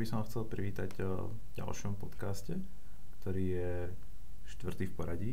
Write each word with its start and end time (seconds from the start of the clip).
by 0.00 0.08
som 0.08 0.24
chcel 0.24 0.48
privítať 0.48 0.96
v 0.96 1.28
ďalšom 1.60 2.00
podcaste, 2.00 2.56
ktorý 3.20 3.44
je 3.52 3.72
štvrtý 4.48 4.88
v 4.88 4.94
poradí 4.96 5.32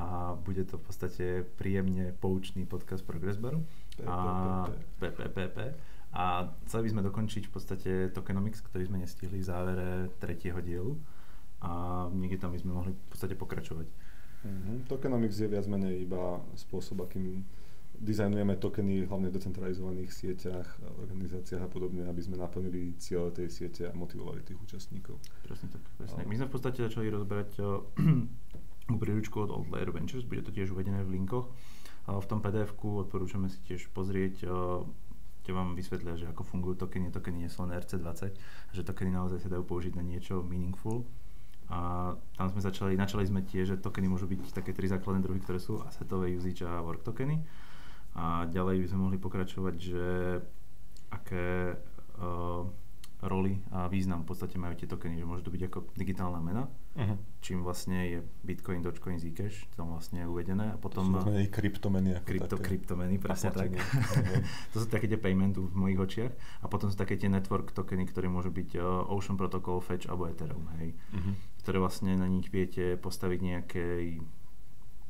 a 0.00 0.32
bude 0.40 0.64
to 0.64 0.80
v 0.80 0.84
podstate 0.88 1.26
príjemne 1.60 2.16
poučný 2.16 2.64
podcast 2.64 3.04
Progressbaru 3.04 3.60
a 4.08 4.64
PPPP. 4.96 5.58
A 6.16 6.48
chceli 6.64 6.88
by 6.88 6.90
sme 6.96 7.06
dokončiť 7.12 7.42
v 7.46 7.52
podstate 7.52 7.90
tokenomics, 8.16 8.64
ktorý 8.64 8.88
sme 8.88 9.04
nestihli 9.04 9.44
v 9.44 9.46
závere 9.46 10.08
tretieho 10.16 10.58
dielu 10.64 10.96
a 11.60 12.08
niekde 12.16 12.40
tam 12.40 12.56
by 12.56 12.58
sme 12.58 12.72
mohli 12.72 12.96
v 12.96 13.08
podstate 13.12 13.36
pokračovať. 13.36 13.84
Mm-hmm. 14.48 14.76
Tokenomics 14.88 15.36
je 15.44 15.52
viac 15.52 15.68
menej 15.68 16.08
iba 16.08 16.40
spôsob, 16.56 17.04
akým 17.04 17.44
dizajnujeme 18.00 18.56
tokeny 18.56 19.04
hlavne 19.04 19.28
v 19.28 19.36
decentralizovaných 19.36 20.10
sieťach, 20.10 20.68
organizáciách 21.04 21.62
a 21.62 21.68
podobne, 21.68 22.08
aby 22.08 22.20
sme 22.24 22.40
naplnili 22.40 22.96
cieľe 22.96 23.30
tej 23.36 23.48
siete 23.52 23.82
a 23.86 23.92
motivovali 23.92 24.40
tých 24.40 24.56
účastníkov. 24.56 25.20
Presne 25.44 25.68
tak, 25.68 25.84
presne. 26.00 26.24
My 26.24 26.34
sme 26.40 26.48
v 26.48 26.52
podstate 26.56 26.80
začali 26.80 27.12
rozberať 27.12 27.60
príručku 29.00 29.36
od 29.44 29.52
Old 29.52 29.68
Layer 29.68 29.92
Ventures, 29.92 30.24
bude 30.24 30.42
to 30.42 30.50
tiež 30.50 30.72
uvedené 30.72 31.04
v 31.04 31.20
linkoch. 31.20 31.52
V 32.08 32.26
tom 32.26 32.40
pdf 32.40 32.74
odporúčame 32.80 33.52
si 33.52 33.60
tiež 33.68 33.92
pozrieť 33.92 34.48
kde 35.40 35.56
vám 35.56 35.72
vysvetlia, 35.74 36.14
že 36.20 36.28
ako 36.28 36.44
fungujú 36.44 36.84
tokeny, 36.84 37.08
tokeny 37.08 37.42
nie 37.42 37.50
sú 37.50 37.64
len 37.64 37.74
RC20, 37.74 38.36
že 38.76 38.82
tokeny 38.84 39.10
naozaj 39.10 39.42
sa 39.42 39.48
dajú 39.48 39.64
použiť 39.64 39.96
na 39.96 40.04
niečo 40.04 40.44
meaningful. 40.44 41.08
A 41.70 42.12
tam 42.34 42.50
sme 42.50 42.60
začali, 42.62 42.98
načali 42.98 43.24
sme 43.26 43.46
tiež, 43.46 43.74
že 43.74 43.76
tokeny 43.78 44.10
môžu 44.10 44.26
byť 44.26 44.54
také 44.54 44.74
tri 44.74 44.90
základné 44.90 45.22
druhy, 45.22 45.38
ktoré 45.42 45.62
sú 45.62 45.82
assetové, 45.86 46.34
usage 46.34 46.66
a 46.66 46.82
work 46.82 47.06
tokeny. 47.06 47.42
A 48.18 48.46
ďalej 48.50 48.82
by 48.82 48.86
sme 48.90 49.04
mohli 49.06 49.18
pokračovať, 49.22 49.74
že 49.78 50.06
aké 51.10 51.78
uh, 52.18 52.66
roli 53.20 53.60
a 53.68 53.84
význam 53.84 54.24
v 54.24 54.32
podstate 54.32 54.56
majú 54.56 54.72
tie 54.80 54.88
tokeny, 54.88 55.20
že 55.20 55.28
môže 55.28 55.44
to 55.44 55.52
byť 55.52 55.62
ako 55.68 55.78
digitálna 55.92 56.40
mena, 56.40 56.72
uh-huh. 56.96 57.20
čím 57.44 57.60
vlastne 57.60 58.08
je 58.08 58.18
Bitcoin, 58.40 58.80
Dogecoin, 58.80 59.20
Zcash, 59.20 59.68
tam 59.76 59.92
vlastne 59.92 60.24
je 60.24 60.26
uvedené. 60.26 60.72
A 60.72 60.76
potom... 60.80 61.20
To 61.20 61.28
sú 61.28 61.36
aj 61.36 61.52
kryptomeny. 61.52 62.16
Ako 62.16 62.24
krypto, 62.24 62.56
také. 62.56 62.64
kryptomeny, 62.64 63.14
presne 63.20 63.52
tak. 63.52 63.76
To 64.72 64.76
sú 64.80 64.86
také 64.88 65.04
tie 65.04 65.20
paymentu 65.20 65.68
v 65.68 65.74
mojich 65.76 66.00
očiach. 66.00 66.32
A 66.64 66.66
potom 66.72 66.88
sú 66.88 66.96
také 66.96 67.20
tie 67.20 67.28
network 67.28 67.76
tokeny, 67.76 68.08
ktoré 68.08 68.32
môžu 68.32 68.48
byť 68.48 68.80
uh, 68.80 69.12
Ocean 69.12 69.36
Protocol, 69.36 69.84
Fetch 69.84 70.08
alebo 70.08 70.24
Ethereum, 70.24 70.64
hej. 70.80 70.96
Uh-huh. 71.12 71.36
Ktoré 71.60 71.76
vlastne 71.76 72.16
na 72.16 72.24
nich 72.24 72.48
viete 72.48 72.96
postaviť 72.96 73.40
nejaké 73.44 73.84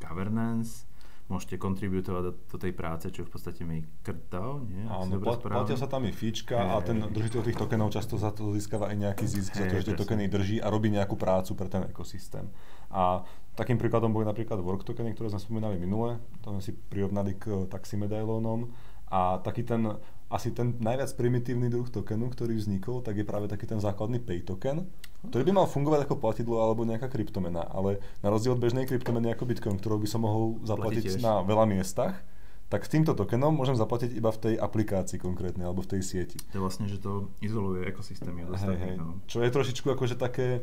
governance, 0.03 0.90
môžete 1.31 1.57
kontributovať 1.57 2.23
do, 2.27 2.33
do 2.35 2.57
tej 2.59 2.73
práce, 2.75 3.07
čo 3.15 3.23
v 3.23 3.31
podstate 3.31 3.63
maker 3.63 4.19
DAO, 4.29 4.67
nie? 4.67 4.83
Áno, 4.85 5.23
plat, 5.23 5.39
platia 5.39 5.79
sa 5.79 5.87
tam 5.87 6.03
i 6.05 6.13
fíčka 6.13 6.59
hey, 6.59 6.71
a 6.75 6.75
ten 6.83 6.99
držiteľ 7.07 7.41
tých 7.47 7.59
tokenov 7.59 7.95
často 7.95 8.19
za 8.19 8.35
to 8.35 8.51
získava 8.53 8.91
aj 8.91 8.97
nejaký 8.99 9.25
zisk 9.31 9.55
hey, 9.55 9.63
za 9.63 9.65
to, 9.71 9.75
že 9.79 9.87
tie 9.91 9.97
tokeny 9.97 10.27
drží 10.27 10.59
a 10.59 10.67
robí 10.69 10.91
nejakú 10.91 11.15
prácu 11.15 11.55
pre 11.55 11.71
ten 11.71 11.87
ekosystém. 11.87 12.51
A 12.91 13.23
takým 13.55 13.79
príkladom 13.79 14.11
boli 14.11 14.27
napríklad 14.27 14.59
work 14.59 14.83
tokeny, 14.83 15.15
ktoré 15.15 15.31
sme 15.31 15.41
spomínali 15.41 15.79
minule, 15.79 16.19
to 16.43 16.51
sme 16.51 16.61
si 16.61 16.75
prirovnali 16.75 17.39
k 17.39 17.71
taximedailónom. 17.71 18.69
A 19.11 19.43
taký 19.43 19.67
ten 19.67 19.99
asi 20.31 20.55
ten 20.55 20.79
najviac 20.79 21.11
primitívny 21.19 21.67
druh 21.67 21.91
tokenu, 21.91 22.31
ktorý 22.31 22.55
vznikol, 22.55 23.03
tak 23.03 23.19
je 23.19 23.27
práve 23.27 23.51
taký 23.51 23.67
ten 23.67 23.83
základný 23.83 24.23
pay 24.23 24.47
token, 24.47 24.87
ktorý 25.29 25.43
by 25.49 25.53
mal 25.53 25.67
fungovať 25.69 26.09
ako 26.09 26.17
platidlo 26.17 26.65
alebo 26.65 26.89
nejaká 26.89 27.13
kryptomena, 27.13 27.69
ale 27.69 28.01
na 28.25 28.33
rozdiel 28.33 28.57
od 28.57 28.63
bežnej 28.63 28.89
kryptomeny 28.89 29.33
ako 29.37 29.45
Bitcoin, 29.45 29.77
ktorou 29.77 30.01
by 30.01 30.09
som 30.09 30.25
mohol 30.25 30.57
zaplatiť 30.65 31.21
na 31.21 31.45
veľa 31.45 31.69
miestach, 31.69 32.25
tak 32.71 32.87
s 32.87 32.93
týmto 32.95 33.19
tokenom 33.19 33.51
môžem 33.51 33.75
zaplatiť 33.75 34.15
iba 34.15 34.31
v 34.31 34.39
tej 34.39 34.55
aplikácii 34.55 35.19
konkrétnej 35.19 35.67
alebo 35.67 35.83
v 35.83 35.99
tej 35.99 36.03
sieti. 36.07 36.39
To 36.55 36.63
je 36.63 36.63
vlastne, 36.63 36.87
že 36.87 37.03
to 37.03 37.27
izoluje 37.43 37.83
ekosystémy. 37.91 38.47
Hej, 38.47 38.79
hej. 38.79 38.95
No. 38.95 39.19
Čo 39.27 39.43
je 39.43 39.51
trošičku 39.51 39.91
akože 39.91 40.15
také 40.15 40.63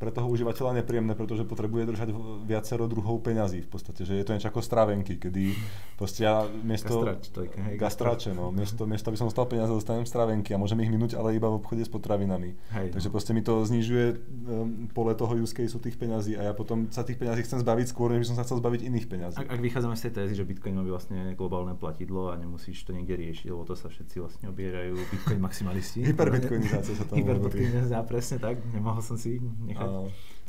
pre 0.00 0.10
toho 0.10 0.26
užívateľa 0.26 0.82
nepríjemné, 0.82 1.14
pretože 1.14 1.46
potrebuje 1.46 1.94
držať 1.94 2.08
viacero 2.44 2.90
druhov 2.90 3.22
peňazí 3.22 3.62
v 3.62 3.70
podstate, 3.70 4.02
že 4.02 4.18
je 4.18 4.24
to 4.26 4.34
niečo 4.34 4.50
ako 4.50 4.58
stravenky, 4.58 5.22
kedy 5.22 5.54
proste 5.94 6.26
ja 6.26 6.42
miesto... 6.66 6.98
Gastrač, 6.98 7.22
to 7.30 7.38
je, 7.46 7.48
hej, 7.54 7.74
gastrače, 7.78 8.30
no, 8.34 8.50
miesto, 8.50 8.82
miesto, 8.90 9.06
aby 9.12 9.18
som 9.22 9.30
dostal 9.30 9.46
peniaze, 9.46 9.70
dostanem 9.70 10.02
stravenky 10.02 10.50
a 10.50 10.58
môžem 10.58 10.82
ich 10.82 10.90
minúť, 10.90 11.14
ale 11.14 11.38
iba 11.38 11.46
v 11.46 11.62
obchode 11.62 11.86
s 11.86 11.90
potravinami. 11.92 12.58
Hej, 12.74 12.90
Takže 12.90 13.08
no. 13.08 13.14
proste 13.14 13.30
mi 13.30 13.42
to 13.46 13.62
znižuje 13.62 14.06
um, 14.50 14.90
pole 14.90 15.14
toho 15.14 15.38
use 15.38 15.54
case 15.54 15.78
tých 15.78 15.94
peňazí 15.94 16.34
a 16.34 16.50
ja 16.50 16.52
potom 16.52 16.90
sa 16.90 17.06
tých 17.06 17.20
peňazí 17.20 17.46
chcem 17.46 17.62
zbaviť 17.62 17.86
skôr, 17.92 18.10
než 18.10 18.26
by 18.26 18.28
som 18.34 18.36
sa 18.40 18.44
chcel 18.48 18.58
zbaviť 18.58 18.80
iných 18.88 19.06
peňazí. 19.06 19.38
Ak, 19.38 19.48
ak 19.52 19.60
vychádzame 19.62 19.94
z 19.94 20.02
tej 20.08 20.12
tézy, 20.18 20.32
že 20.40 20.44
Bitcoin 20.48 20.74
má 20.74 20.82
vlastne 20.82 21.36
globálne 21.38 21.78
platidlo 21.78 22.32
a 22.32 22.40
nemusíš 22.40 22.82
to 22.82 22.96
niekde 22.96 23.14
riešiť, 23.20 23.46
lebo 23.52 23.62
to 23.62 23.78
sa 23.78 23.86
všetci 23.86 24.16
vlastne 24.18 24.50
obierajú 24.50 24.96
Bitcoin 25.12 25.38
maximalisti. 25.38 26.02
Hyperbitcoinizácia 26.02 26.98
sa 26.98 27.04
tam 27.04 27.14
Hyperbitcoinizácia, 27.20 28.00
presne 28.08 28.36
tak, 28.40 28.58
nemohol 28.72 29.04
som 29.04 29.19
si 29.20 29.36
nechať. 29.40 29.88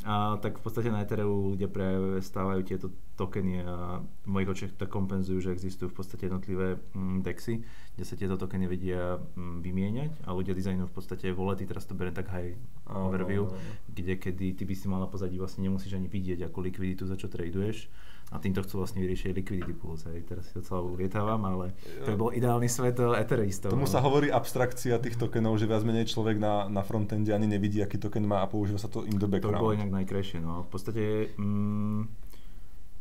A 0.02 0.34
tak 0.42 0.58
v 0.58 0.62
podstate 0.66 0.90
na 0.90 1.06
Ethereu 1.06 1.54
ľudia 1.54 1.70
stávajú 2.18 2.66
tieto 2.66 2.90
tokeny 3.14 3.62
a 3.62 4.02
v 4.02 4.28
mojich 4.28 4.50
očiach 4.50 4.72
to 4.74 4.90
kompenzujú, 4.90 5.38
že 5.38 5.54
existujú 5.54 5.94
v 5.94 5.96
podstate 6.02 6.26
jednotlivé 6.26 6.82
mm, 6.90 7.22
dexy, 7.22 7.62
kde 7.94 8.02
sa 8.02 8.18
tieto 8.18 8.34
tokeny 8.34 8.66
vedia 8.66 9.22
mm, 9.22 9.62
vymieňať 9.62 10.12
a 10.26 10.34
ľudia 10.34 10.58
dizajnujú 10.58 10.90
v 10.90 10.96
podstate 10.96 11.30
volety, 11.30 11.70
teraz 11.70 11.86
to 11.86 11.94
beriem 11.94 12.18
tak 12.18 12.34
high 12.34 12.58
overview, 12.90 13.46
kde 13.94 14.18
kedy 14.18 14.58
ty 14.58 14.62
by 14.66 14.74
si 14.74 14.90
mala 14.90 15.06
pozadí 15.06 15.38
vlastne 15.38 15.62
nemusíš 15.70 15.94
ani 15.94 16.10
vidieť, 16.10 16.50
ako 16.50 16.58
likviditu 16.66 17.06
za 17.06 17.14
čo 17.14 17.30
traduješ 17.30 17.86
a 18.32 18.36
týmto 18.40 18.64
chcú 18.64 18.80
vlastne 18.80 19.04
vyriešiť 19.04 19.36
liquidity 19.36 19.74
pools. 19.76 20.08
Hej. 20.08 20.24
Teraz 20.24 20.48
si 20.48 20.56
docela 20.56 20.80
ulietávam, 20.80 21.40
ale 21.44 21.76
to 22.02 22.16
by 22.16 22.18
bol 22.18 22.30
ideálny 22.32 22.66
svet 22.66 22.96
eh, 22.96 23.20
ethereistov. 23.20 23.76
Tomu 23.76 23.84
no. 23.84 23.92
sa 23.92 24.00
hovorí 24.00 24.32
abstrakcia 24.32 24.96
tých 24.96 25.20
tokenov, 25.20 25.60
že 25.60 25.68
viac 25.68 25.84
menej 25.84 26.08
človek 26.08 26.40
na, 26.40 26.66
na 26.72 26.80
frontende 26.80 27.36
ani 27.36 27.44
nevidí, 27.44 27.84
aký 27.84 28.00
token 28.00 28.24
má 28.24 28.40
a 28.40 28.48
používa 28.48 28.80
sa 28.80 28.88
to 28.88 29.04
in 29.04 29.20
the 29.20 29.28
background. 29.28 29.60
To 29.60 29.60
by 29.60 29.66
bolo 29.68 29.76
inak 29.76 29.92
najkrajšie. 29.92 30.40
No. 30.40 30.64
V 30.64 30.68
podstate 30.72 31.02
mm, 31.36 32.08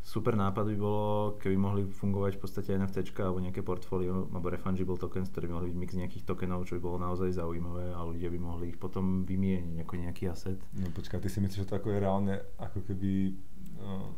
super 0.04 0.36
nápad 0.36 0.68
by 0.68 0.76
bolo, 0.76 1.40
keby 1.40 1.56
mohli 1.56 1.82
fungovať 1.88 2.36
v 2.36 2.42
podstate 2.44 2.76
NFT 2.76 3.16
alebo 3.24 3.40
nejaké 3.40 3.64
portfólio 3.64 4.28
alebo 4.28 4.52
refungible 4.52 5.00
tokens, 5.00 5.32
ktoré 5.32 5.48
by 5.48 5.54
mohli 5.56 5.68
byť 5.72 5.78
mix 5.80 5.92
nejakých 5.96 6.28
tokenov, 6.28 6.68
čo 6.68 6.76
by 6.76 6.82
bolo 6.84 6.98
naozaj 7.00 7.32
zaujímavé 7.32 7.96
a 7.96 8.04
ľudia 8.04 8.28
by 8.28 8.40
mohli 8.44 8.76
ich 8.76 8.80
potom 8.82 9.24
vymieňať 9.24 9.88
ako 9.88 9.94
nejaký 9.96 10.24
asset. 10.28 10.60
No 10.76 10.92
počkaj, 10.92 11.24
ty 11.24 11.32
si 11.32 11.40
myslíš, 11.40 11.64
že 11.64 11.70
to 11.72 11.80
ako 11.80 11.96
je 11.96 12.04
reálne 12.04 12.36
ako 12.60 12.84
keby 12.84 13.40
uh, 13.80 14.12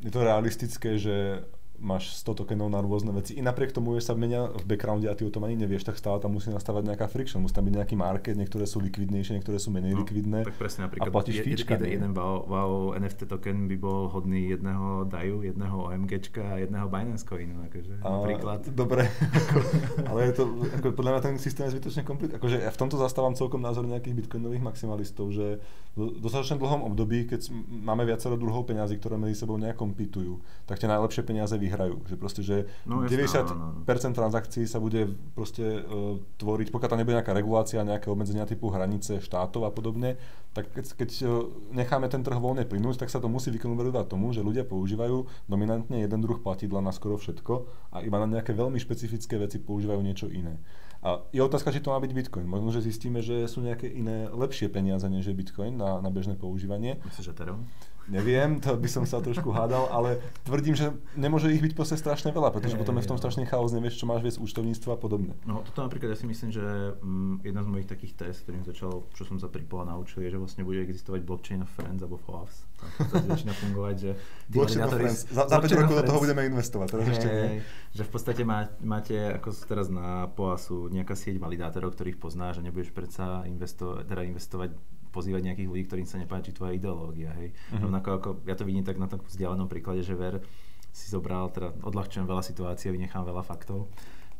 je 0.00 0.10
to 0.10 0.24
realistické, 0.24 0.98
že 0.98 1.44
máš 1.80 2.12
100 2.20 2.44
tokenov 2.44 2.68
na 2.68 2.84
rôzne 2.84 3.10
veci. 3.10 3.34
I 3.34 3.42
napriek 3.42 3.72
tomu, 3.72 3.96
že 3.96 4.06
sa 4.06 4.14
menia 4.14 4.52
v 4.52 4.64
backgrounde 4.68 5.08
a 5.08 5.16
ty 5.16 5.24
o 5.24 5.32
tom 5.32 5.48
ani 5.48 5.56
nevieš, 5.56 5.88
tak 5.88 5.96
stále 5.96 6.20
tam 6.20 6.36
musí 6.36 6.52
nastávať 6.52 6.92
nejaká 6.92 7.08
friction. 7.08 7.40
Musí 7.40 7.56
tam 7.56 7.66
byť 7.66 7.74
nejaký 7.80 7.96
market, 7.96 8.36
niektoré 8.36 8.68
sú 8.68 8.78
likvidnejšie, 8.84 9.40
niektoré 9.40 9.56
sú 9.56 9.72
menej 9.72 9.96
no, 9.96 10.04
likvidné. 10.04 10.44
Tak 10.44 10.60
presne 10.60 10.86
napríklad 10.86 11.08
a 11.08 11.12
platíš 11.12 11.40
je, 11.40 11.56
jeden, 11.56 11.80
jeden 11.88 12.10
wow, 12.12 12.44
wow, 12.44 12.72
NFT 12.94 13.26
token 13.26 13.66
by 13.66 13.76
bol 13.80 14.12
hodný 14.12 14.52
jedného 14.52 15.08
DAIu, 15.08 15.40
jedného 15.40 15.90
OMGčka 15.90 16.44
a 16.44 16.54
jedného 16.60 16.86
Binance 16.92 17.24
coinu. 17.24 17.56
Akože, 17.66 17.98
a, 18.04 18.08
napríklad. 18.08 18.60
Dobre, 18.70 19.08
ale 20.12 20.20
je 20.30 20.32
to, 20.36 20.44
ako, 20.78 20.86
podľa 20.94 21.10
mňa 21.16 21.20
ten 21.24 21.34
systém 21.40 21.64
je 21.66 21.80
zbytočne 21.80 22.04
komplikovaný. 22.04 22.38
Akože 22.38 22.56
ja 22.60 22.70
v 22.70 22.78
tomto 22.78 23.00
zastávam 23.00 23.32
celkom 23.32 23.64
názor 23.64 23.88
nejakých 23.88 24.14
bitcoinových 24.20 24.62
maximalistov, 24.62 25.32
že 25.32 25.58
v 25.96 26.22
dostatočne 26.22 26.60
dlhom 26.60 26.86
období, 26.92 27.26
keď 27.26 27.50
máme 27.66 28.06
viacero 28.06 28.38
druhov 28.38 28.68
peňazí, 28.70 29.00
ktoré 29.00 29.18
medzi 29.18 29.42
sebou 29.42 29.58
nejak 29.58 29.74
kompitujú, 29.74 30.38
tak 30.68 30.78
tie 30.78 30.86
najlepšie 30.86 31.26
peniaze 31.26 31.56
vyhrajú. 31.58 31.69
Že 32.06 32.16
proste, 32.18 32.42
že 32.42 32.66
no, 32.86 33.06
90% 33.06 33.54
no, 33.54 33.82
no. 33.86 34.16
transakcií 34.16 34.66
sa 34.66 34.82
bude 34.82 35.06
proste 35.38 35.82
uh, 35.82 36.18
tvoriť, 36.40 36.74
pokiaľ 36.74 36.90
tam 36.90 37.00
nebude 37.00 37.16
nejaká 37.18 37.34
regulácia, 37.36 37.86
nejaké 37.86 38.10
obmedzenia 38.10 38.48
typu 38.48 38.72
hranice 38.74 39.22
štátov 39.22 39.66
a 39.66 39.70
podobne, 39.70 40.18
tak 40.50 40.70
keď, 40.74 40.86
keď 40.98 41.10
uh, 41.24 41.46
necháme 41.70 42.10
ten 42.10 42.26
trh 42.26 42.38
voľne 42.38 42.66
plynúť, 42.66 43.00
tak 43.00 43.12
sa 43.12 43.22
to 43.22 43.30
musí 43.30 43.54
vykonverovať 43.54 44.10
tomu, 44.10 44.34
že 44.34 44.42
ľudia 44.42 44.66
používajú 44.66 45.46
dominantne 45.46 46.02
jeden 46.02 46.20
druh 46.20 46.42
platidla 46.42 46.82
na 46.82 46.90
skoro 46.90 47.20
všetko 47.20 47.54
a 47.94 48.02
iba 48.02 48.18
na 48.18 48.26
nejaké 48.26 48.50
veľmi 48.56 48.76
špecifické 48.82 49.38
veci 49.38 49.62
používajú 49.62 50.00
niečo 50.02 50.26
iné. 50.26 50.58
A 51.00 51.24
je 51.32 51.40
otázka, 51.40 51.72
či 51.72 51.80
to 51.80 51.96
má 51.96 51.96
byť 51.96 52.12
Bitcoin. 52.12 52.44
Možno, 52.44 52.68
že 52.76 52.84
zistíme, 52.84 53.24
že 53.24 53.48
sú 53.48 53.64
nejaké 53.64 53.88
iné 53.88 54.28
lepšie 54.28 54.68
peniaze, 54.68 55.08
než 55.08 55.32
je 55.32 55.38
Bitcoin 55.38 55.72
na, 55.72 55.96
na 55.96 56.12
bežné 56.12 56.36
používanie. 56.36 57.00
Myslíš, 57.08 57.24
že 57.24 57.32
Ethereum? 57.32 57.64
Neviem, 58.10 58.58
to 58.58 58.74
by 58.74 58.88
som 58.90 59.06
sa 59.06 59.22
trošku 59.22 59.54
hádal, 59.54 59.86
ale 59.94 60.18
tvrdím, 60.42 60.74
že 60.74 60.90
nemôže 61.14 61.46
ich 61.54 61.62
byť 61.62 61.78
proste 61.78 61.94
strašne 61.94 62.34
veľa, 62.34 62.50
pretože 62.50 62.74
potom 62.74 62.98
je 62.98 63.06
v 63.06 63.10
tom 63.14 63.18
strašný 63.22 63.46
chaos, 63.46 63.70
nevieš, 63.70 64.02
čo 64.02 64.10
máš 64.10 64.26
viesť 64.26 64.42
účtovníctva 64.42 64.90
a 64.94 64.98
podobne. 64.98 65.32
No 65.46 65.62
toto 65.62 65.86
napríklad 65.86 66.12
ja 66.12 66.18
si 66.18 66.26
myslím, 66.26 66.50
že 66.50 66.64
um, 66.98 67.38
jedna 67.46 67.62
z 67.62 67.68
mojich 67.70 67.86
takých 67.86 68.18
test, 68.18 68.42
ktorým 68.44 68.66
začal, 68.66 69.06
čo 69.14 69.22
som 69.22 69.38
sa 69.38 69.46
pri 69.46 69.62
Pola 69.62 69.86
naučil, 69.86 70.26
je, 70.26 70.34
že 70.34 70.42
vlastne 70.42 70.66
bude 70.66 70.82
existovať 70.82 71.22
blockchain 71.22 71.62
of 71.62 71.70
friends 71.70 72.02
alebo 72.02 72.18
FOAFs. 72.26 72.66
To 72.98 73.14
začína 73.30 73.54
fungovať, 73.54 73.94
že... 73.94 74.10
Blockchain 74.52 74.82
of 74.82 74.90
friends. 74.90 75.30
Za, 75.30 75.46
za 75.46 75.56
5 75.62 75.80
rokov 75.86 75.94
do 76.02 76.04
toho 76.10 76.18
budeme 76.18 76.42
investovať, 76.50 76.86
teraz 76.90 77.06
ešte 77.14 77.28
nie. 77.30 77.62
Že 77.94 78.02
v 78.02 78.10
podstate 78.10 78.42
má, 78.42 78.66
máte, 78.82 79.14
ako 79.38 79.54
teraz 79.70 79.86
na 79.86 80.26
POASu, 80.34 80.90
nejaká 80.90 81.14
sieť 81.14 81.38
validátorov, 81.38 81.94
ktorých 81.94 82.18
poznáš 82.18 82.58
a 82.58 82.66
nebudeš 82.66 82.90
predsa 82.90 83.46
investo, 83.46 84.02
teda 84.02 84.26
investovať 84.26 84.74
pozývať 85.10 85.42
nejakých 85.50 85.68
ľudí, 85.70 85.84
ktorým 85.86 86.08
sa 86.08 86.16
nepáči 86.16 86.54
tvoja 86.54 86.74
ideológia. 86.74 87.34
Hej. 87.38 87.52
Uh-huh. 87.52 87.86
Rovnako 87.86 88.08
ako 88.16 88.28
ja 88.46 88.54
to 88.54 88.64
vidím 88.64 88.86
tak 88.86 88.96
na 88.96 89.10
tom 89.10 89.20
vzdialenom 89.22 89.66
príklade, 89.66 90.06
že 90.06 90.14
ver 90.14 90.42
si 90.90 91.06
zobral, 91.06 91.50
teda 91.54 91.70
odľahčujem 91.86 92.26
veľa 92.26 92.42
situácií 92.42 92.90
a 92.90 92.94
vynechám 92.94 93.22
veľa 93.22 93.46
faktov, 93.46 93.86